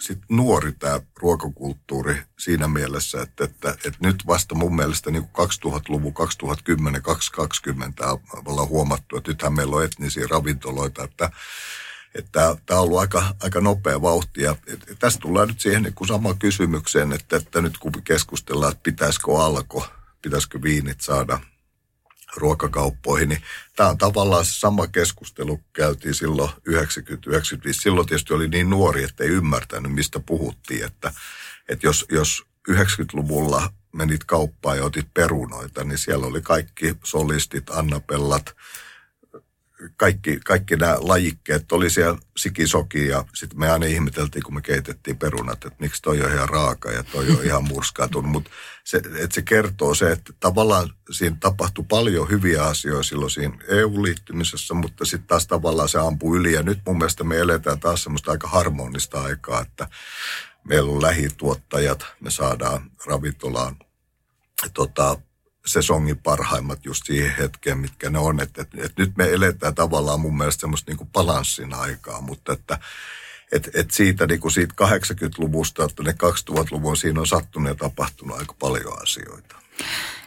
sit 0.00 0.18
nuori 0.28 0.72
tämä 0.72 1.00
ruokakulttuuri 1.20 2.22
siinä 2.38 2.68
mielessä, 2.68 3.22
että, 3.22 3.44
että, 3.44 3.70
että 3.70 3.98
nyt 4.00 4.26
vasta 4.26 4.54
mun 4.54 4.76
mielestä 4.76 5.10
niin 5.10 5.24
2000-luvun, 5.24 6.14
2010, 6.14 7.02
2020 7.02 8.04
ollaan 8.46 8.68
huomattu, 8.68 9.16
että 9.16 9.30
nythän 9.30 9.52
meillä 9.52 9.76
on 9.76 9.84
etnisiä 9.84 10.26
ravintoloita, 10.30 11.04
että 11.04 11.30
että 12.14 12.56
tämä 12.66 12.80
on 12.80 12.84
ollut 12.84 12.98
aika, 12.98 13.34
aika 13.42 13.60
nopea 13.60 14.02
vauhti. 14.02 14.42
Ja 14.42 14.56
tästä 14.98 15.20
tullaan 15.20 15.48
nyt 15.48 15.60
siihen 15.60 15.82
niin 15.82 15.94
kuin 15.94 16.08
sama 16.08 16.34
kysymykseen, 16.34 17.12
että, 17.12 17.36
että 17.36 17.60
nyt 17.60 17.78
kun 17.78 17.92
keskustellaan, 18.04 18.72
että 18.72 18.82
pitäisikö 18.82 19.32
alko, 19.38 19.86
pitäisikö 20.22 20.62
viinit 20.62 21.00
saada 21.00 21.40
ruokakauppoihin, 22.36 23.28
niin 23.28 23.42
tämä 23.76 23.88
on 23.88 23.98
tavallaan 23.98 24.44
se 24.44 24.52
sama 24.52 24.86
keskustelu, 24.86 25.60
käytiin 25.72 26.14
silloin 26.14 26.50
90-95. 26.50 26.54
Silloin 27.70 28.06
tietysti 28.06 28.34
oli 28.34 28.48
niin 28.48 28.70
nuori, 28.70 29.04
että 29.04 29.24
ei 29.24 29.30
ymmärtänyt, 29.30 29.92
mistä 29.92 30.20
puhuttiin, 30.20 30.84
että, 30.84 31.12
että 31.68 31.86
jos, 31.86 32.06
jos 32.10 32.42
90-luvulla 32.70 33.72
menit 33.92 34.24
kauppaan 34.24 34.76
ja 34.76 34.84
otit 34.84 35.06
perunoita, 35.14 35.84
niin 35.84 35.98
siellä 35.98 36.26
oli 36.26 36.42
kaikki 36.42 36.94
solistit, 37.04 37.70
annapellat, 37.70 38.56
kaikki, 39.96 40.40
kaikki 40.44 40.76
nämä 40.76 40.96
lajikkeet 40.98 41.72
oli 41.72 41.90
siellä 41.90 42.18
sikisoki 42.36 43.06
ja 43.06 43.24
sitten 43.34 43.58
me 43.58 43.70
aina 43.70 43.86
ihmeteltiin, 43.86 44.42
kun 44.42 44.54
me 44.54 44.62
keitettiin 44.62 45.18
perunat, 45.18 45.64
että 45.64 45.76
miksi 45.80 46.02
toi 46.02 46.22
on 46.22 46.32
ihan 46.32 46.48
raaka 46.48 46.90
ja 46.90 47.02
toi 47.02 47.30
on 47.30 47.44
ihan 47.44 47.64
murskautunut. 47.64 48.32
Mutta 48.32 48.50
se, 48.84 49.02
se 49.32 49.42
kertoo 49.42 49.94
se, 49.94 50.12
että 50.12 50.32
tavallaan 50.40 50.90
siinä 51.10 51.36
tapahtui 51.40 51.84
paljon 51.88 52.30
hyviä 52.30 52.62
asioita 52.62 53.02
silloin 53.02 53.30
siinä 53.30 53.58
EU-liittymisessä, 53.68 54.74
mutta 54.74 55.04
sitten 55.04 55.28
taas 55.28 55.46
tavallaan 55.46 55.88
se 55.88 55.98
ampuu 55.98 56.36
yli. 56.36 56.52
Ja 56.52 56.62
nyt 56.62 56.78
mun 56.86 56.98
mielestä 56.98 57.24
me 57.24 57.38
eletään 57.38 57.80
taas 57.80 58.02
semmoista 58.02 58.30
aika 58.30 58.48
harmonista 58.48 59.22
aikaa, 59.22 59.62
että 59.62 59.88
meillä 60.68 60.92
on 60.92 61.02
lähituottajat, 61.02 62.06
me 62.20 62.30
saadaan 62.30 62.90
ravintolaan 63.06 63.76
tota, 64.74 65.16
sesongin 65.66 66.18
parhaimmat 66.18 66.84
just 66.84 67.06
siihen 67.06 67.36
hetkeen, 67.38 67.78
mitkä 67.78 68.10
ne 68.10 68.18
on. 68.18 68.40
Että, 68.40 68.62
että, 68.62 68.76
että 68.80 69.02
nyt 69.02 69.16
me 69.16 69.32
eletään 69.32 69.74
tavallaan 69.74 70.20
mun 70.20 70.36
mielestä 70.36 70.60
semmoista 70.60 70.90
niin 70.90 70.98
kuin 70.98 71.10
balanssin 71.12 71.74
aikaa, 71.74 72.20
mutta 72.20 72.52
että 72.52 72.78
et, 73.52 73.70
et 73.74 73.90
siitä, 73.90 74.26
niin 74.26 74.40
kuin 74.40 74.52
siitä 74.52 74.74
80-luvusta, 74.86 75.84
että 75.84 76.02
ne 76.02 76.12
2000-luvun 76.12 76.96
siinä 76.96 77.20
on 77.20 77.26
sattunut 77.26 77.68
ja 77.68 77.74
tapahtunut 77.74 78.38
aika 78.38 78.54
paljon 78.58 79.02
asioita. 79.02 79.56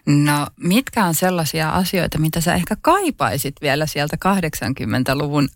No 0.06 0.48
mitkä 0.58 1.06
on 1.06 1.16
sellaisia 1.16 1.70
asioita, 1.70 2.18
mitä 2.18 2.42
sä 2.42 2.56
ehkä 2.56 2.78
kaipaisit 2.82 3.56
vielä 3.62 3.86
sieltä 3.86 4.18
80-luvun 4.26 5.50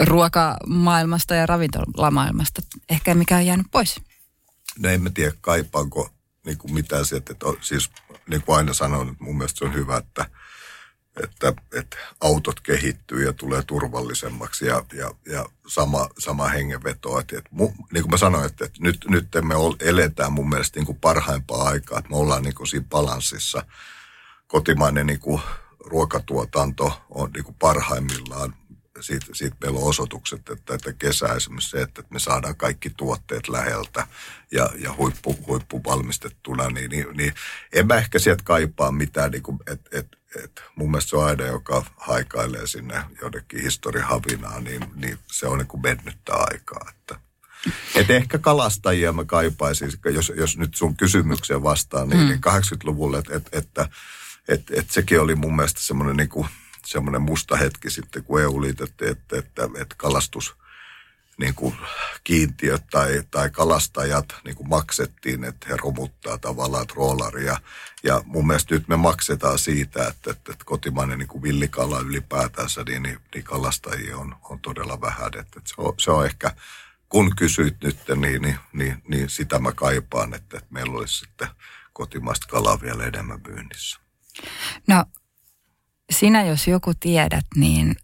ruokamaailmasta 0.00 1.34
ja 1.34 1.46
ravintolamaailmasta? 1.46 2.62
Ehkä 2.90 3.14
mikä 3.14 3.36
on 3.36 3.46
jäänyt 3.46 3.66
pois? 3.70 4.00
No 4.78 4.88
en 4.88 5.02
mä 5.02 5.10
tiedä 5.10 5.32
kaipaanko 5.40 6.10
niin 6.46 6.58
kuin 6.58 6.74
mitään 6.74 7.06
sieltä, 7.06 7.32
että 7.32 7.46
siis 7.60 7.90
niin 8.28 8.42
kuin 8.42 8.56
aina 8.56 8.72
sanon, 8.72 9.08
että 9.08 9.24
mun 9.24 9.36
mielestä 9.38 9.58
se 9.58 9.64
on 9.64 9.74
hyvä, 9.74 9.96
että, 9.96 10.26
että, 11.22 11.52
että 11.74 11.96
autot 12.20 12.60
kehittyy 12.60 13.24
ja 13.24 13.32
tulee 13.32 13.62
turvallisemmaksi 13.62 14.66
ja, 14.66 14.84
ja, 14.92 15.14
ja 15.26 15.46
sama, 15.66 16.08
sama 16.18 16.48
hengenveto. 16.48 17.18
Että, 17.18 17.38
että 17.38 17.50
mu, 17.52 17.72
niin 17.92 18.02
kuin 18.02 18.10
mä 18.10 18.16
sanoin, 18.16 18.46
että, 18.46 18.64
että 18.64 18.78
nyt, 18.82 19.04
nyt 19.08 19.28
me 19.42 19.54
eletään 19.80 20.32
mun 20.32 20.48
mielestä 20.48 20.78
niin 20.78 20.86
kuin 20.86 20.98
parhaimpaa 21.00 21.62
aikaa, 21.62 21.98
että 21.98 22.10
me 22.10 22.16
ollaan 22.16 22.42
niin 22.42 22.54
kuin 22.54 22.66
siinä 22.66 22.86
balanssissa. 22.90 23.64
Kotimainen 24.46 25.06
niin 25.06 25.20
kuin 25.20 25.42
ruokatuotanto 25.84 27.02
on 27.10 27.30
niin 27.30 27.44
kuin 27.44 27.56
parhaimmillaan 27.58 28.54
siitä, 29.02 29.26
siitä 29.32 29.56
meillä 29.60 29.78
on 29.78 29.88
osoitukset, 29.88 30.48
että, 30.48 30.74
että 30.74 30.92
kesä 30.92 31.26
esimerkiksi 31.26 31.70
se, 31.70 31.82
että 31.82 32.02
me 32.10 32.18
saadaan 32.18 32.56
kaikki 32.56 32.90
tuotteet 32.96 33.48
läheltä 33.48 34.06
ja, 34.52 34.70
ja 34.78 34.94
huippu, 34.96 35.38
huippu 35.46 35.80
valmistettuna, 35.84 36.68
niin, 36.68 36.90
niin, 36.90 37.06
niin 37.14 37.34
en 37.72 37.86
mä 37.86 37.94
ehkä 37.94 38.18
sieltä 38.18 38.42
kaipaa 38.44 38.92
mitään, 38.92 39.30
niin 39.30 39.42
kuin, 39.42 39.58
et, 39.66 39.80
et, 39.92 40.06
et, 40.44 40.62
mun 40.76 40.90
mielestä 40.90 41.10
se 41.10 41.16
on 41.16 41.24
aina, 41.24 41.46
joka 41.46 41.84
haikailee 41.96 42.66
sinne 42.66 43.02
jonnekin 43.20 43.62
historiahavinaan, 43.62 44.64
niin, 44.64 44.84
niin 44.94 45.18
se 45.26 45.46
on 45.46 45.58
niin 45.58 45.68
kuin 45.68 45.82
mennyttä 45.82 46.32
aikaa, 46.34 46.90
että 46.90 47.20
et 47.94 48.10
ehkä 48.10 48.38
kalastajia 48.38 49.12
mä 49.12 49.24
kaipaisin, 49.24 49.90
jos, 50.04 50.32
jos 50.36 50.58
nyt 50.58 50.74
sun 50.74 50.96
kysymykseen 50.96 51.62
vastaan, 51.62 52.08
niin, 52.08 52.20
mm. 52.20 52.26
niin 52.26 52.40
80-luvulle, 52.46 53.18
että 53.18 53.36
et, 53.36 53.48
että 53.52 53.88
et, 54.48 54.62
et 54.70 54.90
sekin 54.90 55.20
oli 55.20 55.34
mun 55.34 55.56
mielestä 55.56 55.80
semmoinen 55.80 56.16
niin 56.16 56.28
kuin 56.28 56.48
semmoinen 56.86 57.22
musta 57.22 57.56
hetki 57.56 57.90
sitten, 57.90 58.24
kun 58.24 58.40
EU 58.40 58.62
liitettiin, 58.62 59.10
että, 59.10 59.38
että, 59.38 59.68
että 59.78 59.94
kalastus 59.98 60.56
niin 61.36 61.54
kuin 61.54 61.76
kiintiöt 62.24 62.82
tai, 62.90 63.22
tai 63.30 63.50
kalastajat 63.50 64.34
niin 64.44 64.56
kuin 64.56 64.68
maksettiin, 64.68 65.44
että 65.44 65.66
he 65.68 65.76
romuttaa 65.76 66.38
tavallaan 66.38 66.86
troolaria. 66.86 67.56
Ja 68.02 68.22
mun 68.24 68.46
mielestä 68.46 68.74
nyt 68.74 68.88
me 68.88 68.96
maksetaan 68.96 69.58
siitä, 69.58 70.08
että, 70.08 70.30
että, 70.30 70.52
että 70.52 70.64
kotimainen 70.64 71.18
niin 71.18 71.28
kuin 71.28 71.42
villikala 71.42 72.00
ylipäätänsä, 72.00 72.82
niin, 72.84 73.02
niin, 73.02 73.18
niin 73.34 73.44
kalastajia 73.44 74.18
on, 74.18 74.36
on 74.50 74.60
todella 74.60 75.00
vähän. 75.00 75.26
Että, 75.26 75.40
että 75.40 75.60
se, 75.64 75.74
on, 75.78 75.94
se 75.98 76.10
on 76.10 76.26
ehkä, 76.26 76.50
kun 77.08 77.36
kysyit 77.36 77.76
nyt, 77.82 77.98
niin, 78.16 78.42
niin, 78.42 78.58
niin, 78.72 79.02
niin 79.08 79.30
sitä 79.30 79.58
mä 79.58 79.72
kaipaan, 79.72 80.34
että, 80.34 80.58
että 80.58 80.68
meillä 80.70 80.98
olisi 80.98 81.18
sitten 81.18 81.48
kotimaista 81.92 82.46
kalaa 82.50 82.80
vielä 82.80 83.04
enemmän 83.04 83.40
myynnissä. 83.48 84.00
No 84.86 85.04
sinä 86.12 86.42
jos 86.42 86.68
joku 86.68 86.94
tiedät, 87.00 87.46
niin 87.56 87.96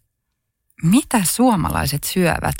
mitä 0.83 1.25
suomalaiset 1.25 2.05
syövät? 2.05 2.57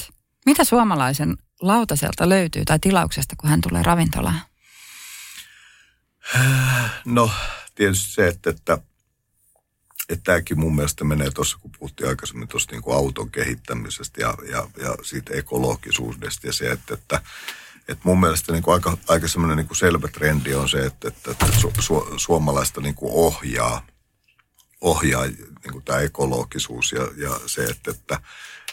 Mitä 0.47 0.65
suomalaisen 0.65 1.37
lautaselta 1.61 2.29
löytyy 2.29 2.65
tai 2.65 2.79
tilauksesta, 2.79 3.37
kun 3.37 3.51
hän 3.51 3.61
tulee 3.61 3.83
ravintolaan? 3.83 4.41
No 7.05 7.31
tietysti 7.75 8.13
se, 8.13 8.29
että, 8.29 8.51
että, 8.51 8.79
että 10.09 10.25
tämäkin 10.25 10.61
mun 10.61 10.77
mielestä 10.77 11.05
menee 11.05 11.31
tuossa, 11.31 11.59
kun 11.61 11.71
puhuttiin 11.79 12.09
aikaisemmin 12.09 12.49
tuosta 12.49 12.73
niin 12.73 12.95
auton 12.95 13.31
kehittämisestä 13.31 14.21
ja, 14.21 14.35
ja, 14.51 14.69
ja 14.83 14.97
siitä 15.03 15.35
ekologisuudesta 15.35 16.47
ja 16.47 16.53
se, 16.53 16.71
että, 16.71 16.95
että 16.95 17.23
että 17.89 18.03
mun 18.05 18.21
mielestä 18.21 18.53
niin 18.53 18.63
kuin 18.63 18.75
aika, 18.75 18.99
aika 19.09 19.29
semmoinen 19.29 19.57
niin 19.57 19.67
kuin 19.67 19.77
selvä 19.77 20.09
trendi 20.09 20.55
on 20.55 20.69
se, 20.69 20.87
että, 20.87 21.09
että, 21.09 21.31
että 21.31 21.47
su, 21.61 21.73
su, 21.79 22.15
suomalaista 22.17 22.81
niin 22.81 22.95
kuin 22.95 23.13
ohjaa– 23.15 23.83
ohjaa 24.81 25.27
niin 25.27 25.73
kuin 25.73 25.85
tämä 25.85 26.01
ekologisuus 26.01 26.93
ja, 26.93 27.09
ja 27.17 27.41
se, 27.47 27.65
että, 27.65 27.91
että, 27.91 28.21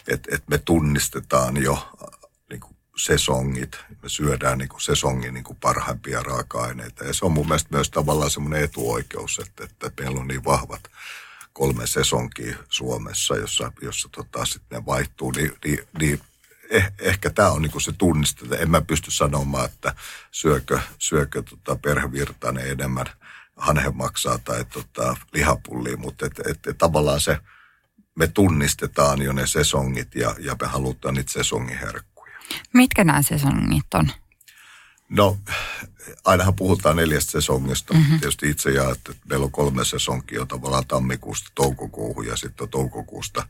että, 0.08 0.34
että 0.34 0.46
me 0.50 0.58
tunnistetaan 0.58 1.56
jo 1.56 1.92
niin 2.50 2.60
kuin 2.60 2.76
sesongit, 2.96 3.78
me 4.02 4.08
syödään 4.08 4.58
niin 4.58 4.68
kuin 4.68 4.80
sesongin 4.80 5.34
niin 5.34 5.44
kuin 5.44 5.58
parhaimpia 5.60 6.22
raaka-aineita. 6.22 7.04
Ja 7.04 7.14
se 7.14 7.24
on 7.24 7.32
mun 7.32 7.46
mielestä 7.46 7.68
myös 7.72 7.90
tavallaan 7.90 8.30
semmoinen 8.30 8.64
etuoikeus, 8.64 9.38
että, 9.38 9.64
että 9.64 10.02
meillä 10.02 10.20
on 10.20 10.28
niin 10.28 10.44
vahvat 10.44 10.90
kolme 11.52 11.86
sesonkia 11.86 12.56
Suomessa, 12.68 13.36
jossa, 13.36 13.72
jossa 13.82 14.08
tota, 14.12 14.44
sitten 14.44 14.78
ne 14.78 14.86
vaihtuu, 14.86 15.30
niin, 15.30 15.52
niin, 15.64 15.78
niin 15.98 16.20
eh, 16.70 16.92
ehkä 16.98 17.30
tämä 17.30 17.50
on 17.50 17.62
niinku 17.62 17.80
se 17.80 17.92
tunniste. 17.92 18.56
En 18.56 18.70
mä 18.70 18.80
pysty 18.80 19.10
sanomaan, 19.10 19.64
että 19.64 19.94
syökö, 20.30 20.80
syökö 20.98 21.42
tota 21.42 21.76
perhevirtainen 21.76 22.70
enemmän– 22.70 23.06
hanhemaksaa 23.56 24.38
tai 24.38 24.64
tota, 24.64 25.16
lihapullia, 25.32 25.96
mutta 25.96 26.26
et, 26.26 26.38
et, 26.38 26.66
et, 26.66 26.78
tavallaan 26.78 27.20
se, 27.20 27.38
me 28.14 28.26
tunnistetaan 28.26 29.22
jo 29.22 29.32
ne 29.32 29.46
sesongit 29.46 30.14
ja, 30.14 30.34
ja 30.38 30.56
me 30.60 30.66
halutaan 30.66 31.14
niitä 31.14 31.32
sesongiherkkuja. 31.32 32.36
Mitkä 32.72 33.04
nämä 33.04 33.22
sesongit 33.22 33.94
on? 33.94 34.10
No, 35.08 35.38
ainahan 36.24 36.54
puhutaan 36.54 36.96
neljästä 36.96 37.30
sesongista. 37.30 37.94
Mm-hmm. 37.94 38.20
Tietysti 38.20 38.50
itse 38.50 38.70
ja 38.70 38.90
että 38.90 39.12
meillä 39.28 39.44
on 39.44 39.52
kolme 39.52 39.84
sesonkia 39.84 40.46
tavallaan 40.46 40.86
tammikuusta 40.86 41.50
toukokuuhun 41.54 42.26
ja 42.26 42.36
sitten 42.36 42.68
toukokuusta 42.68 43.46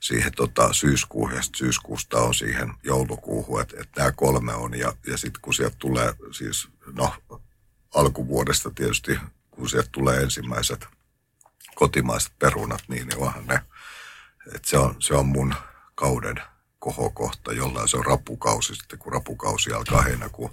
siihen 0.00 0.32
tota, 0.36 0.72
syyskuuhun 0.72 1.34
ja 1.34 1.42
syyskuusta 1.56 2.18
on 2.18 2.34
siihen 2.34 2.74
joulukuuhun. 2.82 3.60
Että 3.60 3.76
et 3.80 3.88
nämä 3.96 4.12
kolme 4.12 4.54
on 4.54 4.78
ja, 4.78 4.92
ja 5.06 5.16
sitten 5.16 5.42
kun 5.42 5.54
sieltä 5.54 5.76
tulee 5.78 6.14
siis, 6.30 6.68
no 6.92 7.14
alkuvuodesta 7.94 8.70
tietysti, 8.70 9.18
kun 9.50 9.70
sieltä 9.70 9.88
tulee 9.92 10.22
ensimmäiset 10.22 10.86
kotimaiset 11.74 12.32
perunat, 12.38 12.82
niin, 12.88 13.06
niin 13.06 13.18
onhan 13.18 13.46
ne, 13.46 13.60
että 14.54 14.68
se 14.68 14.78
on, 14.78 14.96
se 14.98 15.14
on 15.14 15.26
mun 15.26 15.54
kauden 15.94 16.42
kohokohta, 16.78 17.52
jollain 17.52 17.88
se 17.88 17.96
on 17.96 18.06
rapukausi 18.06 18.74
sitten, 18.74 18.98
kun 18.98 19.12
rapukausi 19.12 19.72
alkaa 19.72 20.02
heinäkuun 20.02 20.50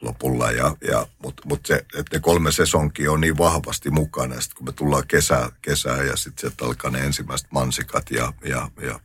lopulla. 0.00 0.50
Ja, 0.50 0.76
ja, 0.88 1.06
Mutta 1.18 1.42
mut 1.46 1.66
se, 1.66 1.74
että 1.74 2.16
ne 2.16 2.20
kolme 2.20 2.52
sesonkia 2.52 3.12
on 3.12 3.20
niin 3.20 3.38
vahvasti 3.38 3.90
mukana. 3.90 4.40
Sitten 4.40 4.56
kun 4.56 4.66
me 4.66 4.72
tullaan 4.72 5.06
kesä, 5.08 5.50
kesää 5.62 6.02
ja 6.02 6.16
sitten 6.16 6.40
sieltä 6.40 6.64
alkaa 6.64 6.90
ne 6.90 6.98
ensimmäiset 6.98 7.52
mansikat 7.52 8.10
ja, 8.10 8.32
ja, 8.44 8.70
ja 8.80 9.00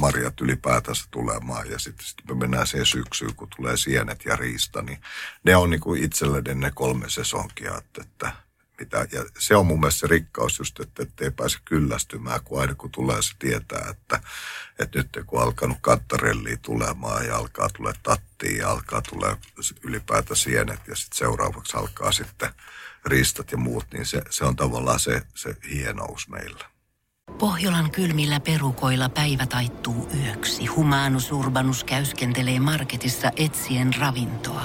marjat 0.00 0.40
ylipäätänsä 0.40 1.04
tulemaan. 1.10 1.70
Ja 1.70 1.78
sitten 1.78 2.06
sit 2.06 2.16
me 2.28 2.34
mennään 2.34 2.66
siihen 2.66 2.86
syksyyn, 2.86 3.34
kun 3.34 3.48
tulee 3.56 3.76
sienet 3.76 4.24
ja 4.24 4.36
riista. 4.36 4.82
Niin 4.82 4.98
ne 5.44 5.56
on 5.56 5.70
niin 5.70 5.80
kuin 5.80 6.04
itselleni 6.04 6.54
ne 6.54 6.70
kolme 6.74 7.10
sesonkia. 7.10 7.78
Että, 7.78 8.02
että 8.02 8.32
mitä, 8.80 9.06
ja 9.12 9.24
se 9.38 9.56
on 9.56 9.66
mun 9.66 9.80
mielestä 9.80 10.00
se 10.00 10.06
rikkaus 10.06 10.58
just, 10.58 10.80
että, 10.80 11.02
että 11.02 11.24
ei 11.24 11.30
pääse 11.30 11.58
kyllästymään, 11.64 12.40
kun 12.44 12.60
aina 12.60 12.74
kun 12.74 12.90
tulee 12.90 13.22
se 13.22 13.32
tietää, 13.38 13.86
että, 13.90 14.20
että 14.78 14.98
nyt 14.98 15.08
kun 15.26 15.42
alkanut 15.42 15.78
kattarellia 15.80 16.56
tulemaan 16.56 17.26
ja 17.26 17.36
alkaa 17.36 17.68
tulee 17.76 17.92
tattia 18.02 18.58
ja 18.58 18.70
alkaa 18.70 19.02
tulee 19.02 19.36
ylipäätä 19.82 20.34
sienet 20.34 20.80
ja 20.88 20.96
sitten 20.96 21.18
seuraavaksi 21.18 21.76
alkaa 21.76 22.12
sitten 22.12 22.50
ristat 23.06 23.52
ja 23.52 23.58
muut, 23.58 23.86
niin 23.92 24.06
se, 24.06 24.22
se 24.30 24.44
on 24.44 24.56
tavallaan 24.56 25.00
se, 25.00 25.22
se 25.34 25.56
hienous 25.70 26.28
meillä. 26.28 26.64
Pohjolan 27.38 27.90
kylmillä 27.90 28.40
perukoilla 28.40 29.08
päivä 29.08 29.46
taittuu 29.46 30.08
yöksi. 30.24 30.66
Humanus 30.66 31.32
Urbanus 31.32 31.84
käyskentelee 31.84 32.60
marketissa 32.60 33.30
etsien 33.36 33.94
ravintoa. 34.00 34.64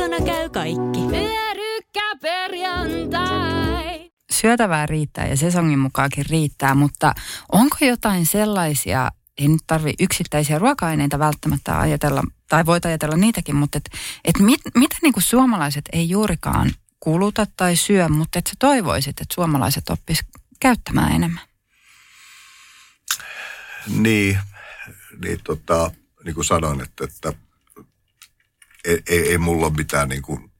Kotona 0.00 0.24
käy 0.24 0.48
kaikki. 0.48 1.00
Pyörykkäperjantai. 1.10 4.10
Syötävää 4.30 4.86
riittää 4.86 5.26
ja 5.26 5.36
sesongin 5.36 5.78
mukaakin 5.78 6.24
riittää, 6.30 6.74
mutta 6.74 7.14
onko 7.52 7.76
jotain 7.80 8.26
sellaisia, 8.26 9.10
ei 9.38 9.48
nyt 9.48 9.60
tarvi 9.66 9.94
yksittäisiä 10.00 10.58
ruoka-aineita 10.58 11.18
välttämättä 11.18 11.80
ajatella, 11.80 12.22
tai 12.48 12.66
voit 12.66 12.84
ajatella 12.84 13.16
niitäkin, 13.16 13.56
mutta 13.56 13.78
et, 13.78 13.90
et 14.24 14.38
mit, 14.38 14.60
mitä 14.74 14.96
niin 15.02 15.12
kuin 15.12 15.24
suomalaiset 15.24 15.84
ei 15.92 16.08
juurikaan 16.08 16.70
kuluta 17.00 17.46
tai 17.56 17.76
syö, 17.76 18.08
mutta 18.08 18.38
että 18.38 18.48
sä 18.48 18.54
toivoisit, 18.58 19.20
että 19.20 19.34
suomalaiset 19.34 19.90
oppis 19.90 20.20
käyttämään 20.60 21.12
enemmän? 21.12 21.42
Niin, 23.88 24.38
niin, 25.24 25.40
tota, 25.44 25.90
niin 26.24 26.34
kuin 26.34 26.44
sanoin, 26.44 26.80
että, 26.80 27.04
että 27.04 27.32
ei, 28.84 29.02
ei, 29.06 29.38
mulla 29.38 29.66
ole 29.66 29.74
mitään 29.74 30.08
niin 30.08 30.22
kuin 30.22 30.50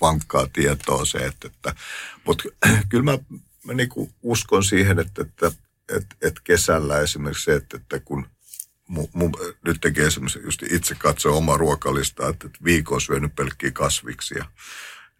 vankkaa 0.00 0.46
tietoa 0.52 1.04
se, 1.04 1.18
että, 1.18 1.46
että 1.46 1.74
mutta 2.24 2.44
kyllä 2.88 3.04
mä, 3.04 3.18
mä 3.64 3.74
niin 3.74 3.88
kuin 3.88 4.14
uskon 4.22 4.64
siihen, 4.64 4.98
että, 4.98 5.22
että, 5.22 5.46
että, 5.88 6.16
että 6.22 6.40
kesällä 6.44 6.98
esimerkiksi 6.98 7.44
se, 7.44 7.54
että, 7.54 7.76
että 7.76 8.00
kun 8.00 8.26
mu, 8.88 9.08
mu, 9.12 9.30
nyt 9.64 9.80
tekee 9.80 10.06
esimerkiksi 10.06 10.40
just 10.44 10.62
itse 10.62 10.94
katsoa 10.94 11.36
omaa 11.36 11.56
ruokalistaa, 11.56 12.28
että, 12.28 12.46
että 12.46 12.58
viikon 12.64 13.00
syönyt 13.00 13.34
pelkkiä 13.34 13.70
kasviksia, 13.70 14.44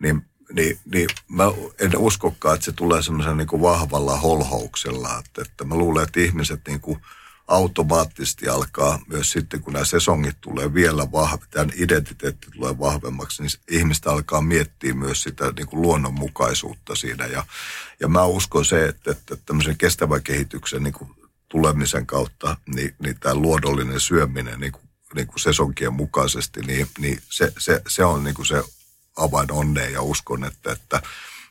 niin 0.03 0.31
niin, 0.53 0.79
niin 0.93 1.09
mä 1.29 1.45
en 1.79 1.99
uskokaan, 1.99 2.55
että 2.55 2.64
se 2.64 2.73
tulee 2.73 3.03
semmoisen 3.03 3.37
niin 3.37 3.62
vahvalla 3.62 4.16
holhouksella. 4.16 5.19
Että, 5.19 5.43
että 5.43 5.64
mä 5.64 5.75
luulen, 5.75 6.03
että 6.03 6.21
ihmiset 6.21 6.61
niin 6.69 6.81
kuin 6.81 7.01
automaattisesti 7.50 8.48
alkaa 8.48 8.98
myös 9.06 9.32
sitten, 9.32 9.60
kun 9.60 9.72
nämä 9.72 9.84
sesongit 9.84 10.36
tulee 10.40 10.74
vielä 10.74 11.12
vahvemmin, 11.12 11.48
tämän 11.50 11.72
identiteetti 11.76 12.46
tulee 12.50 12.78
vahvemmaksi, 12.78 13.42
niin 13.42 13.50
ihmiset 13.70 14.06
alkaa 14.06 14.40
miettiä 14.42 14.94
myös 14.94 15.22
sitä 15.22 15.52
niin 15.56 15.66
kuin 15.66 15.82
luonnonmukaisuutta 15.82 16.94
siinä. 16.94 17.26
Ja, 17.26 17.44
ja 18.00 18.08
mä 18.08 18.24
uskon 18.24 18.64
se, 18.64 18.84
että, 18.84 19.10
että 19.10 19.36
tämmöisen 19.36 19.76
kestävän 19.76 20.22
kehityksen 20.22 20.82
niin 20.82 20.92
kuin 20.92 21.10
tulemisen 21.48 22.06
kautta, 22.06 22.56
niin, 22.74 22.94
niin 23.02 23.20
tämä 23.20 23.34
luodollinen 23.34 24.00
syöminen 24.00 24.60
niin 24.60 24.72
kuin, 24.72 24.84
niin 25.14 25.26
kuin 25.26 25.40
sesonkien 25.40 25.92
mukaisesti, 25.92 26.60
niin, 26.60 26.86
niin 26.98 27.22
se, 27.30 27.52
se, 27.58 27.82
se 27.88 28.04
on 28.04 28.24
niin 28.24 28.34
kuin 28.34 28.46
se 28.46 28.62
avain 29.16 29.52
onneen 29.52 29.92
ja 29.92 30.02
uskon, 30.02 30.44
että, 30.44 30.72
että, 30.72 31.02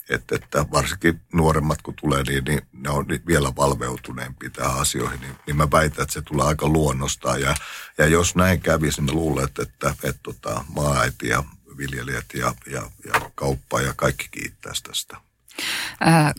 että, 0.09 0.35
että 0.35 0.65
varsinkin 0.71 1.21
nuoremmat 1.33 1.81
kun 1.81 1.93
tulee, 2.01 2.23
niin, 2.23 2.43
niin 2.43 2.61
ne 2.73 2.89
on 2.89 3.05
vielä 3.27 3.51
valveutuneempi 3.55 4.49
tähän 4.49 4.79
asioihin, 4.79 5.21
niin, 5.21 5.35
niin 5.47 5.55
mä 5.55 5.67
väitän, 5.71 6.03
että 6.03 6.13
se 6.13 6.21
tulee 6.21 6.45
aika 6.45 6.67
luonnosta 6.67 7.37
ja, 7.37 7.55
ja 7.97 8.05
jos 8.05 8.35
näin 8.35 8.61
kävisi, 8.61 9.01
niin 9.01 9.05
mä 9.05 9.11
luulen, 9.11 9.45
että, 9.45 9.63
että, 9.63 9.89
että, 9.89 10.09
että 10.09 10.21
tota, 10.23 10.65
maa-äiti 10.75 11.27
ja 11.27 11.43
viljelijät 11.77 12.25
ja, 12.33 12.53
ja, 12.71 12.81
ja 13.05 13.31
kauppa 13.35 13.81
ja 13.81 13.93
kaikki 13.95 14.27
kiittäisi 14.31 14.83
tästä. 14.83 15.17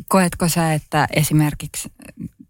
koetko 0.09 0.48
sä, 0.48 0.74
että 0.74 1.09
esimerkiksi 1.16 1.92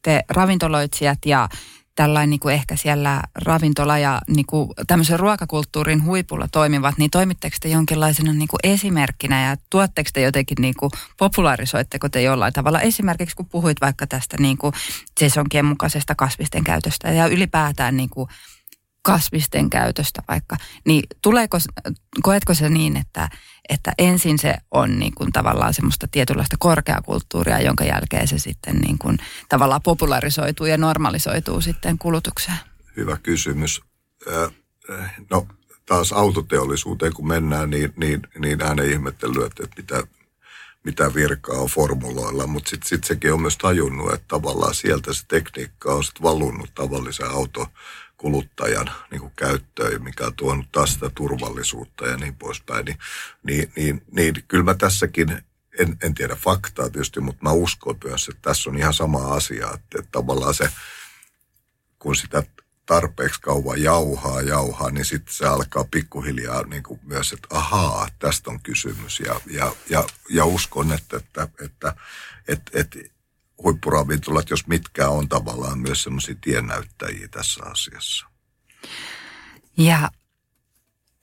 te 0.02 0.24
ravintoloitsijat 0.28 1.18
ja 1.26 1.48
tällainen 1.94 2.30
niin 2.30 2.40
kuin 2.40 2.54
ehkä 2.54 2.76
siellä 2.76 3.22
ravintola 3.34 3.98
ja 3.98 4.20
niin 4.28 4.46
kuin 4.46 4.70
tämmöisen 4.86 5.20
ruokakulttuurin 5.20 6.04
huipulla 6.04 6.48
toimivat, 6.52 6.98
niin 6.98 7.10
toimitteko 7.10 7.56
te 7.60 7.68
jonkinlaisena 7.68 8.32
niin 8.32 8.48
kuin 8.48 8.60
esimerkkinä 8.62 9.48
ja 9.48 9.56
tuotteko 9.70 10.10
te 10.12 10.20
jotenkin 10.20 10.56
niin 10.60 10.74
kuin 10.78 10.90
popularisoitteko 11.18 12.08
te 12.08 12.22
jollain 12.22 12.52
tavalla? 12.52 12.80
Esimerkiksi 12.80 13.36
kun 13.36 13.48
puhuit 13.48 13.80
vaikka 13.80 14.06
tästä 14.06 14.36
niin 14.40 14.58
kuin 14.58 14.72
sesonkien 15.20 15.64
mukaisesta 15.64 16.14
kasvisten 16.14 16.64
käytöstä 16.64 17.12
ja 17.12 17.26
ylipäätään 17.26 17.96
niin 17.96 18.10
kuin 18.10 18.28
kasvisten 19.02 19.70
käytöstä 19.70 20.22
vaikka, 20.28 20.56
niin 20.86 21.02
tuleeko, 21.22 21.58
koetko 22.22 22.54
se 22.54 22.68
niin, 22.68 22.96
että, 22.96 23.28
että 23.68 23.92
ensin 23.98 24.38
se 24.38 24.54
on 24.70 24.98
niin 24.98 25.14
kuin 25.14 25.32
tavallaan 25.32 25.74
semmoista 25.74 26.08
tietynlaista 26.10 26.56
korkeakulttuuria, 26.58 27.60
jonka 27.60 27.84
jälkeen 27.84 28.28
se 28.28 28.38
sitten 28.38 28.76
niin 28.76 28.98
kuin 28.98 29.18
tavallaan 29.48 29.82
popularisoituu 29.82 30.66
ja 30.66 30.76
normalisoituu 30.76 31.60
sitten 31.60 31.98
kulutukseen? 31.98 32.58
Hyvä 32.96 33.16
kysymys. 33.22 33.80
No 35.30 35.46
taas 35.86 36.12
autoteollisuuteen 36.12 37.12
kun 37.12 37.28
mennään, 37.28 37.70
niin, 37.70 37.92
niin, 37.96 38.22
niin 38.38 38.62
aina 38.62 38.82
ihmettelyä, 38.82 39.46
että 39.46 39.62
mitä, 39.76 40.02
mitä 40.84 41.14
virkaa 41.14 41.58
on 41.58 41.68
formuloilla, 41.68 42.46
mutta 42.46 42.70
sitten 42.70 42.88
sit 42.88 43.04
sekin 43.04 43.32
on 43.32 43.40
myös 43.40 43.58
tajunnut, 43.58 44.12
että 44.12 44.28
tavallaan 44.28 44.74
sieltä 44.74 45.12
se 45.12 45.26
tekniikka 45.26 45.94
on 45.94 46.04
sitten 46.04 46.22
valunut 46.22 46.74
tavallisen 46.74 47.30
auto 47.30 47.66
kuluttajan 48.20 48.90
niin 49.10 49.20
kuin 49.20 49.32
käyttöön, 49.36 50.02
mikä 50.02 50.26
on 50.26 50.34
tuonut 50.36 50.72
taas 50.72 50.92
sitä 50.94 51.10
turvallisuutta 51.14 52.06
ja 52.06 52.16
niin 52.16 52.34
poispäin, 52.34 52.84
niin, 52.84 52.98
niin, 53.42 53.72
niin, 53.76 54.02
niin 54.12 54.44
kyllä 54.48 54.64
mä 54.64 54.74
tässäkin, 54.74 55.42
en, 55.78 55.96
en 56.02 56.14
tiedä 56.14 56.34
faktaa 56.34 56.90
tietysti, 56.90 57.20
mutta 57.20 57.42
mä 57.42 57.52
uskon 57.52 57.98
myös, 58.04 58.28
että 58.28 58.42
tässä 58.42 58.70
on 58.70 58.78
ihan 58.78 58.94
sama 58.94 59.34
asia, 59.34 59.66
että, 59.74 59.98
että 59.98 60.08
tavallaan 60.12 60.54
se, 60.54 60.70
kun 61.98 62.16
sitä 62.16 62.42
tarpeeksi 62.86 63.40
kauan 63.40 63.82
jauhaa, 63.82 64.42
jauhaa, 64.42 64.90
niin 64.90 65.04
sitten 65.04 65.34
se 65.34 65.46
alkaa 65.46 65.84
pikkuhiljaa 65.90 66.62
niin 66.62 66.82
kuin 66.82 67.00
myös, 67.02 67.32
että 67.32 67.48
ahaa, 67.50 68.08
tästä 68.18 68.50
on 68.50 68.62
kysymys. 68.62 69.20
Ja, 69.20 69.40
ja, 69.46 69.72
ja, 69.90 70.04
ja 70.30 70.44
uskon, 70.44 70.92
että, 70.92 71.16
että, 71.16 71.48
että, 71.64 71.94
että, 72.48 72.70
että 72.74 72.98
huippuravintolat, 73.64 74.50
jos 74.50 74.66
mitkä 74.66 75.08
on 75.08 75.28
tavallaan 75.28 75.78
myös 75.78 76.02
semmoisia 76.02 76.34
tiennäyttäjiä 76.40 77.28
tässä 77.28 77.60
asiassa. 77.64 78.26
Ja 79.78 80.10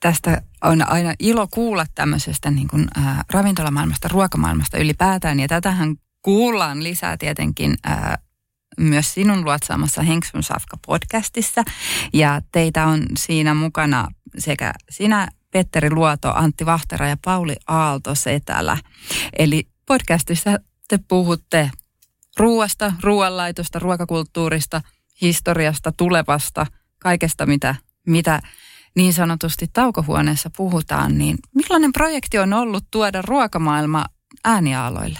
tästä 0.00 0.42
on 0.64 0.88
aina 0.90 1.14
ilo 1.18 1.48
kuulla 1.50 1.86
tämmöisestä 1.94 2.50
niin 2.50 2.68
kuin, 2.68 2.88
ää, 2.94 3.24
ravintolamaailmasta, 3.32 4.08
ruokamaailmasta 4.08 4.78
ylipäätään. 4.78 5.40
Ja 5.40 5.48
tätähän 5.48 5.96
kuullaan 6.22 6.84
lisää 6.84 7.16
tietenkin 7.16 7.76
ää, 7.84 8.18
myös 8.78 9.14
sinun 9.14 9.44
luotsaamassa 9.44 10.02
Henksun 10.02 10.42
Safka 10.42 10.76
podcastissa. 10.86 11.62
Ja 12.12 12.42
teitä 12.52 12.86
on 12.86 13.02
siinä 13.18 13.54
mukana 13.54 14.08
sekä 14.38 14.72
sinä, 14.90 15.28
Petteri 15.50 15.90
Luoto, 15.90 16.32
Antti 16.34 16.66
Vahtera 16.66 17.08
ja 17.08 17.16
Pauli 17.24 17.56
Aalto 17.66 18.14
Setälä. 18.14 18.78
Eli 19.38 19.68
podcastissa 19.86 20.58
te 20.88 20.98
puhutte 21.08 21.70
ruuasta, 22.38 22.92
ruoanlaitosta, 23.02 23.78
ruokakulttuurista, 23.78 24.80
historiasta, 25.20 25.92
tulevasta, 25.96 26.66
kaikesta 26.98 27.46
mitä, 27.46 27.74
mitä 28.06 28.40
niin 28.94 29.12
sanotusti 29.12 29.66
taukohuoneessa 29.72 30.50
puhutaan, 30.56 31.18
niin 31.18 31.38
millainen 31.54 31.92
projekti 31.92 32.38
on 32.38 32.52
ollut 32.52 32.84
tuoda 32.90 33.22
ruokamaailma 33.22 34.04
äänialoille? 34.44 35.18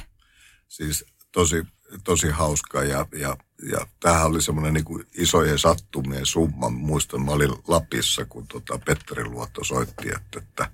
Siis 0.68 1.04
tosi, 1.32 1.66
tosi 2.04 2.28
hauska 2.28 2.84
ja, 2.84 3.06
ja, 3.12 3.36
ja 3.70 3.86
tämähän 4.00 4.26
oli 4.26 4.42
semmoinen 4.42 4.74
niin 4.74 5.06
isojen 5.14 5.58
sattumien 5.58 6.26
summa. 6.26 6.68
Muistan, 6.68 7.24
mä 7.24 7.30
olin 7.30 7.52
Lapissa, 7.68 8.24
kun 8.24 8.46
tota 8.48 8.78
Petteri 8.86 9.24
Luotto 9.24 9.64
soitti, 9.64 10.08
että, 10.08 10.38
että, 10.38 10.70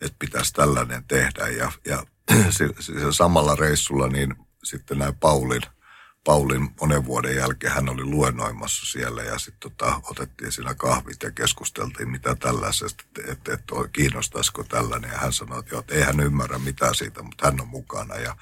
että 0.00 0.16
pitäisi 0.18 0.52
tällainen 0.52 1.04
tehdä. 1.08 1.48
Ja, 1.48 1.72
ja 1.84 2.06
samalla 3.10 3.56
reissulla 3.56 4.08
niin 4.08 4.34
sitten 4.64 4.98
näin 4.98 5.14
Paulin– 5.14 5.62
Paulin 6.24 6.70
monen 6.80 7.04
vuoden 7.04 7.36
jälkeen 7.36 7.72
hän 7.72 7.88
oli 7.88 8.04
luennoimassa 8.04 8.86
siellä 8.86 9.22
ja 9.22 9.38
sitten 9.38 9.70
tota, 9.70 10.00
otettiin 10.10 10.52
siinä 10.52 10.74
kahvit 10.74 11.22
ja 11.22 11.30
keskusteltiin 11.30 12.10
mitä 12.10 12.34
tällaisesta, 12.34 13.04
että 13.18 13.32
et, 13.32 13.48
et, 13.48 13.60
kiinnostaisiko 13.92 14.64
tällainen. 14.64 15.10
Ja 15.10 15.18
hän 15.18 15.32
sanoi, 15.32 15.58
että, 15.58 15.74
jo, 15.74 15.84
ei 15.88 16.02
hän 16.02 16.20
ymmärrä 16.20 16.58
mitään 16.58 16.94
siitä, 16.94 17.22
mutta 17.22 17.46
hän 17.46 17.60
on 17.60 17.68
mukana. 17.68 18.14
Ja, 18.14 18.36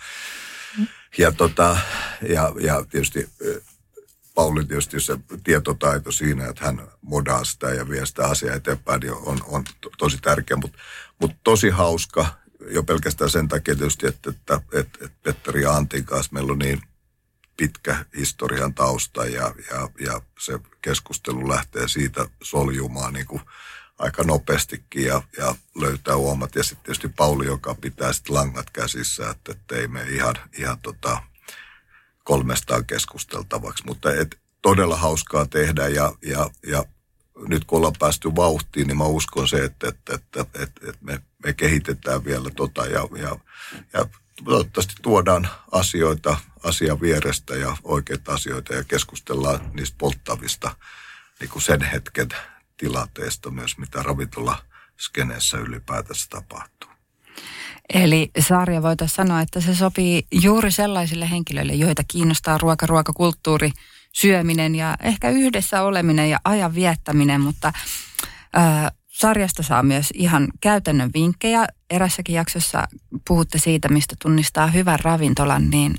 mm. 0.78 0.86
ja, 1.18 1.32
tota, 1.32 1.76
ja, 2.28 2.52
ja 2.60 2.84
tietysti 2.84 3.28
Paulin 4.34 4.68
tietysti 4.68 5.00
se 5.00 5.18
tietotaito 5.44 6.12
siinä, 6.12 6.46
että 6.46 6.64
hän 6.64 6.88
modaa 7.02 7.44
sitä 7.44 7.70
ja 7.74 7.88
vie 7.88 8.06
sitä 8.06 8.26
asiaa 8.26 8.56
eteenpäin, 8.56 9.00
niin 9.00 9.12
on, 9.12 9.40
on 9.46 9.64
to, 9.80 9.90
tosi 9.98 10.18
tärkeä, 10.18 10.56
mutta, 10.56 10.78
mutta 11.20 11.36
tosi 11.44 11.70
hauska 11.70 12.26
jo 12.60 12.82
pelkästään 12.82 13.30
sen 13.30 13.48
takia 13.48 13.76
tietysti, 13.76 14.06
että, 14.06 14.30
että, 14.30 14.60
että, 14.72 15.04
että 15.04 15.18
Petteri 15.22 15.62
ja 15.62 15.72
Antin 15.72 16.04
kanssa 16.04 16.32
meillä 16.32 16.52
on 16.52 16.58
niin 16.58 16.82
pitkä 17.60 18.04
historian 18.16 18.74
tausta 18.74 19.24
ja, 19.24 19.54
ja, 19.70 19.88
ja 20.00 20.20
se 20.38 20.58
keskustelu 20.82 21.48
lähtee 21.48 21.88
siitä 21.88 22.26
soljumaan 22.42 23.12
niin 23.12 23.26
kuin 23.26 23.42
aika 23.98 24.22
nopeastikin 24.22 25.04
ja, 25.04 25.22
ja 25.38 25.54
löytää 25.74 26.16
huomat. 26.16 26.54
Ja 26.54 26.62
sitten 26.62 26.84
tietysti 26.84 27.08
Pauli, 27.08 27.46
joka 27.46 27.74
pitää 27.74 28.12
sitten 28.12 28.34
langat 28.34 28.70
käsissä, 28.70 29.30
että, 29.30 29.76
ei 29.76 29.88
me 29.88 30.02
ihan, 30.02 30.34
ihan 30.58 30.78
tota 30.82 31.22
kolmestaan 32.24 32.86
keskusteltavaksi. 32.86 33.84
Mutta 33.86 34.14
et, 34.14 34.38
todella 34.62 34.96
hauskaa 34.96 35.46
tehdä 35.46 35.88
ja, 35.88 36.12
ja, 36.22 36.50
ja 36.66 36.84
nyt 37.48 37.64
kun 37.64 37.76
ollaan 37.76 37.94
päästy 37.98 38.36
vauhtiin, 38.36 38.86
niin 38.86 38.98
mä 38.98 39.04
uskon 39.04 39.48
se, 39.48 39.64
että, 39.64 39.88
että, 39.88 40.14
että, 40.14 40.40
että, 40.40 40.88
että 40.88 41.00
me, 41.00 41.22
me 41.44 41.52
kehitetään 41.52 42.24
vielä 42.24 42.50
tota 42.56 42.86
ja, 42.86 43.08
ja, 43.16 43.36
ja 43.92 44.06
toivottavasti 44.44 44.94
tuodaan 45.02 45.48
asioita 45.72 46.36
asian 46.64 47.00
vierestä 47.00 47.54
ja 47.54 47.76
oikeita 47.84 48.32
asioita 48.32 48.74
ja 48.74 48.84
keskustellaan 48.84 49.60
niistä 49.74 49.96
polttavista 49.98 50.76
niin 51.40 51.50
kuin 51.50 51.62
sen 51.62 51.82
hetken 51.82 52.28
tilanteesta 52.76 53.50
myös, 53.50 53.78
mitä 53.78 54.02
ravintola 54.02 54.58
skeneessä 55.00 55.58
ylipäätänsä 55.58 56.26
tapahtuu. 56.30 56.90
Eli 57.94 58.30
sarja 58.38 58.82
voitaisiin 58.82 59.16
sanoa, 59.16 59.40
että 59.40 59.60
se 59.60 59.74
sopii 59.74 60.26
juuri 60.32 60.72
sellaisille 60.72 61.30
henkilöille, 61.30 61.72
joita 61.72 62.02
kiinnostaa 62.08 62.58
ruoka, 62.58 62.86
ruokakulttuuri, 62.86 63.70
syöminen 64.12 64.74
ja 64.74 64.96
ehkä 65.02 65.30
yhdessä 65.30 65.82
oleminen 65.82 66.30
ja 66.30 66.38
ajan 66.44 66.74
viettäminen, 66.74 67.40
mutta 67.40 67.72
äh, 68.58 68.92
sarjasta 69.08 69.62
saa 69.62 69.82
myös 69.82 70.10
ihan 70.14 70.48
käytännön 70.60 71.10
vinkkejä. 71.14 71.66
Erässäkin 71.90 72.34
jaksossa 72.34 72.88
puhutte 73.28 73.58
siitä, 73.58 73.88
mistä 73.88 74.16
tunnistaa 74.22 74.66
hyvän 74.66 75.00
ravintolan, 75.00 75.70
niin 75.70 75.94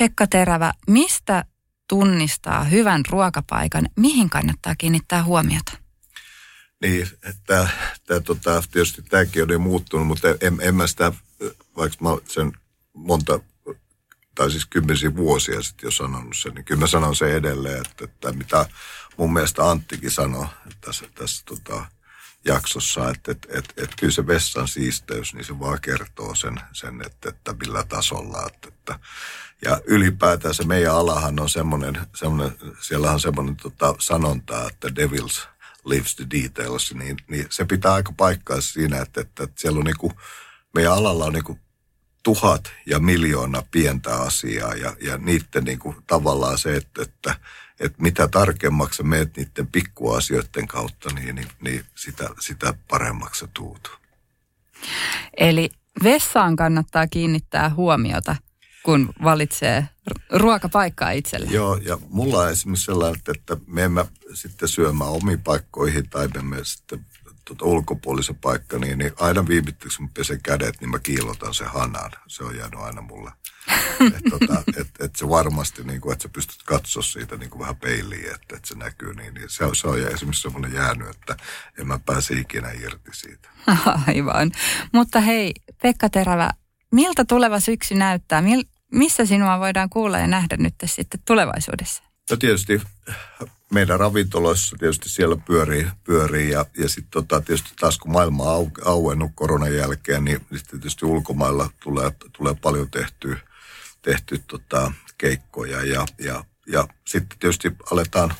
Pekka 0.00 0.26
Terävä, 0.26 0.72
mistä 0.88 1.44
tunnistaa 1.88 2.64
hyvän 2.64 3.02
ruokapaikan, 3.08 3.88
mihin 3.96 4.30
kannattaa 4.30 4.74
kiinnittää 4.78 5.24
huomiota? 5.24 5.72
Niin, 6.82 7.02
että 7.22 7.68
tämä, 8.06 8.20
tota, 8.20 8.62
tietysti 8.72 9.02
tämäkin 9.02 9.42
on 9.42 9.48
niin 9.48 9.60
muuttunut, 9.60 10.06
mutta 10.06 10.28
en, 10.40 10.58
en 10.60 10.74
mä 10.74 10.86
sitä, 10.86 11.12
vaikka 11.76 12.04
mä 12.04 12.10
sen 12.28 12.52
monta, 12.92 13.40
tai 14.34 14.50
siis 14.50 14.66
kymmenisiä 14.66 15.16
vuosia 15.16 15.62
sitten 15.62 15.86
jo 15.86 15.90
sanonut 15.90 16.36
sen, 16.36 16.54
niin 16.54 16.64
kyllä 16.64 16.80
mä 16.80 16.86
sanon 16.86 17.16
sen 17.16 17.32
edelleen, 17.32 17.80
että, 17.86 18.04
että 18.04 18.32
mitä 18.32 18.66
mun 19.16 19.32
mielestä 19.32 19.70
Anttikin 19.70 20.10
sanoi 20.10 20.46
tässä, 20.80 21.04
tässä 21.14 21.42
tota, 21.46 21.86
jaksossa, 22.44 23.10
että, 23.10 23.32
että, 23.32 23.48
että, 23.50 23.74
että 23.76 23.96
kyllä 23.98 24.12
se 24.12 24.26
vessan 24.26 24.68
siisteys, 24.68 25.34
niin 25.34 25.44
se 25.44 25.58
vaan 25.58 25.80
kertoo 25.80 26.34
sen, 26.34 26.60
sen 26.72 27.02
että, 27.06 27.28
että 27.28 27.52
millä 27.52 27.84
tasolla. 27.84 28.46
Että, 28.46 28.68
että, 28.68 28.98
ja 29.64 29.80
ylipäätään 29.84 30.54
se 30.54 30.64
meidän 30.64 30.94
alahan 30.94 31.40
on 31.40 31.48
semmoinen, 31.48 32.00
semmoinen 32.14 32.56
siellä 32.80 33.12
on 33.12 33.20
semmoinen 33.20 33.56
tota, 33.56 33.94
sanonta, 33.98 34.66
että 34.66 34.94
devils 34.94 35.48
lives 35.84 36.16
the 36.16 36.26
details, 36.30 36.94
niin, 36.94 37.16
niin 37.28 37.46
se 37.50 37.64
pitää 37.64 37.92
aika 37.92 38.12
paikkaa 38.16 38.60
siinä, 38.60 39.00
että, 39.00 39.20
että, 39.20 39.44
että 39.44 39.60
siellä 39.60 39.78
on 39.78 39.84
niinku, 39.84 40.12
meidän 40.74 40.92
alalla 40.92 41.24
on 41.24 41.32
niinku 41.32 41.58
tuhat 42.22 42.72
ja 42.86 42.98
miljoona 42.98 43.62
pientä 43.70 44.16
asiaa 44.16 44.74
ja, 44.74 44.96
ja 45.00 45.18
niiden 45.18 45.64
niinku 45.64 45.94
tavallaan 46.06 46.58
se, 46.58 46.76
että, 46.76 47.02
että 47.02 47.34
että 47.80 48.02
mitä 48.02 48.28
tarkemmaksi 48.28 49.02
meet 49.02 49.36
niiden 49.36 49.66
pikkuasioiden 49.66 50.68
kautta, 50.68 51.08
niin, 51.14 51.34
niin, 51.34 51.48
niin 51.60 51.84
sitä, 51.94 52.30
sitä 52.40 52.74
paremmaksi 52.88 53.46
tuut. 53.54 53.98
Eli 55.36 55.70
vessaan 56.04 56.56
kannattaa 56.56 57.06
kiinnittää 57.06 57.70
huomiota, 57.74 58.36
kun 58.82 59.12
valitsee 59.22 59.88
ruokapaikkaa 60.30 61.10
itselle. 61.10 61.50
Joo, 61.50 61.76
ja 61.76 61.98
mulla 62.08 62.38
on 62.38 62.50
esimerkiksi 62.50 62.84
sellainen, 62.84 63.20
että 63.28 63.56
me 63.66 63.84
emme 63.84 64.06
sitten 64.34 64.68
syömään 64.68 65.10
omiin 65.10 65.40
paikkoihin 65.40 66.10
tai 66.10 66.28
me 66.42 66.56
sitten 66.62 67.06
tuota 67.56 67.64
ulkopuolisen 67.64 68.36
paikka, 68.36 68.78
niin, 68.78 68.98
niin 68.98 69.12
aina 69.20 69.48
viimitteeksi 69.48 70.02
mä 70.02 70.08
pesen 70.14 70.40
kädet, 70.42 70.80
niin 70.80 70.90
mä 70.90 70.98
kiilotan 70.98 71.54
se 71.54 71.64
hanan. 71.64 72.10
Se 72.26 72.44
on 72.44 72.56
jäänyt 72.56 72.80
aina 72.80 73.00
mulle. 73.00 73.32
että 74.16 74.30
tota, 74.30 74.62
et, 74.76 74.88
et 75.00 75.16
se 75.16 75.28
varmasti, 75.28 75.84
niin 75.84 76.00
kuin, 76.00 76.12
että 76.12 76.22
sä 76.22 76.28
pystyt 76.28 76.62
katsoa 76.64 77.02
siitä 77.02 77.36
niin 77.36 77.50
kuin 77.50 77.60
vähän 77.60 77.76
peiliin, 77.76 78.34
että, 78.34 78.56
että 78.56 78.68
se 78.68 78.74
näkyy, 78.74 79.14
niin, 79.14 79.34
niin 79.34 79.50
se, 79.50 79.64
on, 79.64 79.76
se 79.76 79.88
on 79.88 79.98
esimerkiksi 79.98 80.42
semmoinen 80.42 80.72
jäänyt, 80.72 81.08
että 81.08 81.36
en 81.78 81.86
mä 81.86 81.98
pääse 82.06 82.34
ikinä 82.34 82.70
irti 82.70 83.10
siitä. 83.12 83.48
Aivan. 84.06 84.52
Mutta 84.92 85.20
hei, 85.20 85.52
Pekka 85.82 86.08
Terävä, 86.08 86.50
miltä 86.92 87.24
tuleva 87.24 87.60
syksy 87.60 87.94
näyttää? 87.94 88.42
Mil, 88.42 88.64
missä 88.92 89.26
sinua 89.26 89.60
voidaan 89.60 89.90
kuulla 89.90 90.18
ja 90.18 90.26
nähdä 90.26 90.56
nyt 90.56 90.74
sitten 90.84 91.20
tulevaisuudessa? 91.26 92.02
No 92.30 92.36
tietysti 92.36 92.82
meidän 93.70 94.00
ravintoloissa 94.00 94.76
tietysti 94.78 95.08
siellä 95.08 95.36
pyörii, 95.46 95.86
pyörii 96.04 96.50
ja, 96.50 96.66
ja 96.78 96.88
sitten 96.88 97.10
tota, 97.10 97.40
tietysti 97.40 97.70
taas 97.80 97.98
kun 97.98 98.12
maailma 98.12 98.52
on 98.52 98.70
auennut 98.84 99.32
koronan 99.34 99.74
jälkeen, 99.74 100.24
niin, 100.24 100.46
niin 100.50 100.62
tietysti 100.70 101.06
ulkomailla 101.06 101.70
tulee, 101.82 102.12
tulee 102.32 102.54
paljon 102.54 102.90
tehtyä, 102.90 103.36
tehty 104.02 104.38
tota, 104.46 104.92
keikkoja 105.18 105.84
ja, 105.84 106.06
ja, 106.18 106.44
ja 106.66 106.88
sitten 107.06 107.38
tietysti 107.38 107.72
aletaan 107.90 108.34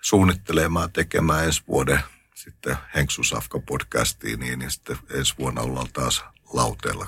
suunnittelemaan, 0.00 0.92
tekemään 0.92 1.44
ensi 1.44 1.62
vuoden 1.68 2.00
sitten 2.44 2.76
Henksu 2.94 3.24
Safka 3.24 3.58
podcastiin, 3.58 4.40
niin, 4.40 4.58
niin 4.58 4.70
sitten 4.70 4.98
ensi 5.10 5.34
vuonna 5.38 5.60
ollaan 5.60 5.92
taas 5.92 6.24
lauteella. 6.52 7.06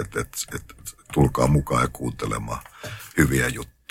Että 0.00 0.20
et, 0.20 0.28
et, 0.54 0.74
tulkaa 1.12 1.46
mukaan 1.46 1.82
ja 1.82 1.88
kuuntelemaan 1.88 2.60
hyviä 3.16 3.48
juttuja. 3.48 3.81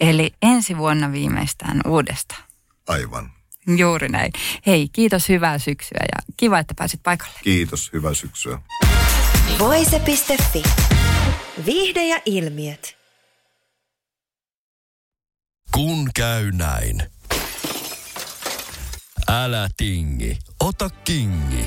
Eli 0.00 0.34
ensi 0.42 0.78
vuonna 0.78 1.12
viimeistään 1.12 1.80
uudestaan. 1.86 2.42
Aivan. 2.88 3.32
Juuri 3.76 4.08
näin. 4.08 4.32
Hei, 4.66 4.88
kiitos, 4.92 5.28
hyvää 5.28 5.58
syksyä 5.58 6.00
ja 6.02 6.32
kiva, 6.36 6.58
että 6.58 6.74
pääsit 6.78 7.02
paikalle. 7.02 7.38
Kiitos, 7.44 7.92
hyvää 7.92 8.14
syksyä. 8.14 8.58
Voise.fi. 9.58 10.62
Viihde 11.66 12.04
ja 12.06 12.20
ilmiöt. 12.26 12.96
Kun 15.74 16.10
käy 16.14 16.52
näin. 16.52 17.02
Älä 19.28 19.68
tingi, 19.76 20.38
ota 20.60 20.90
kingi. 20.90 21.66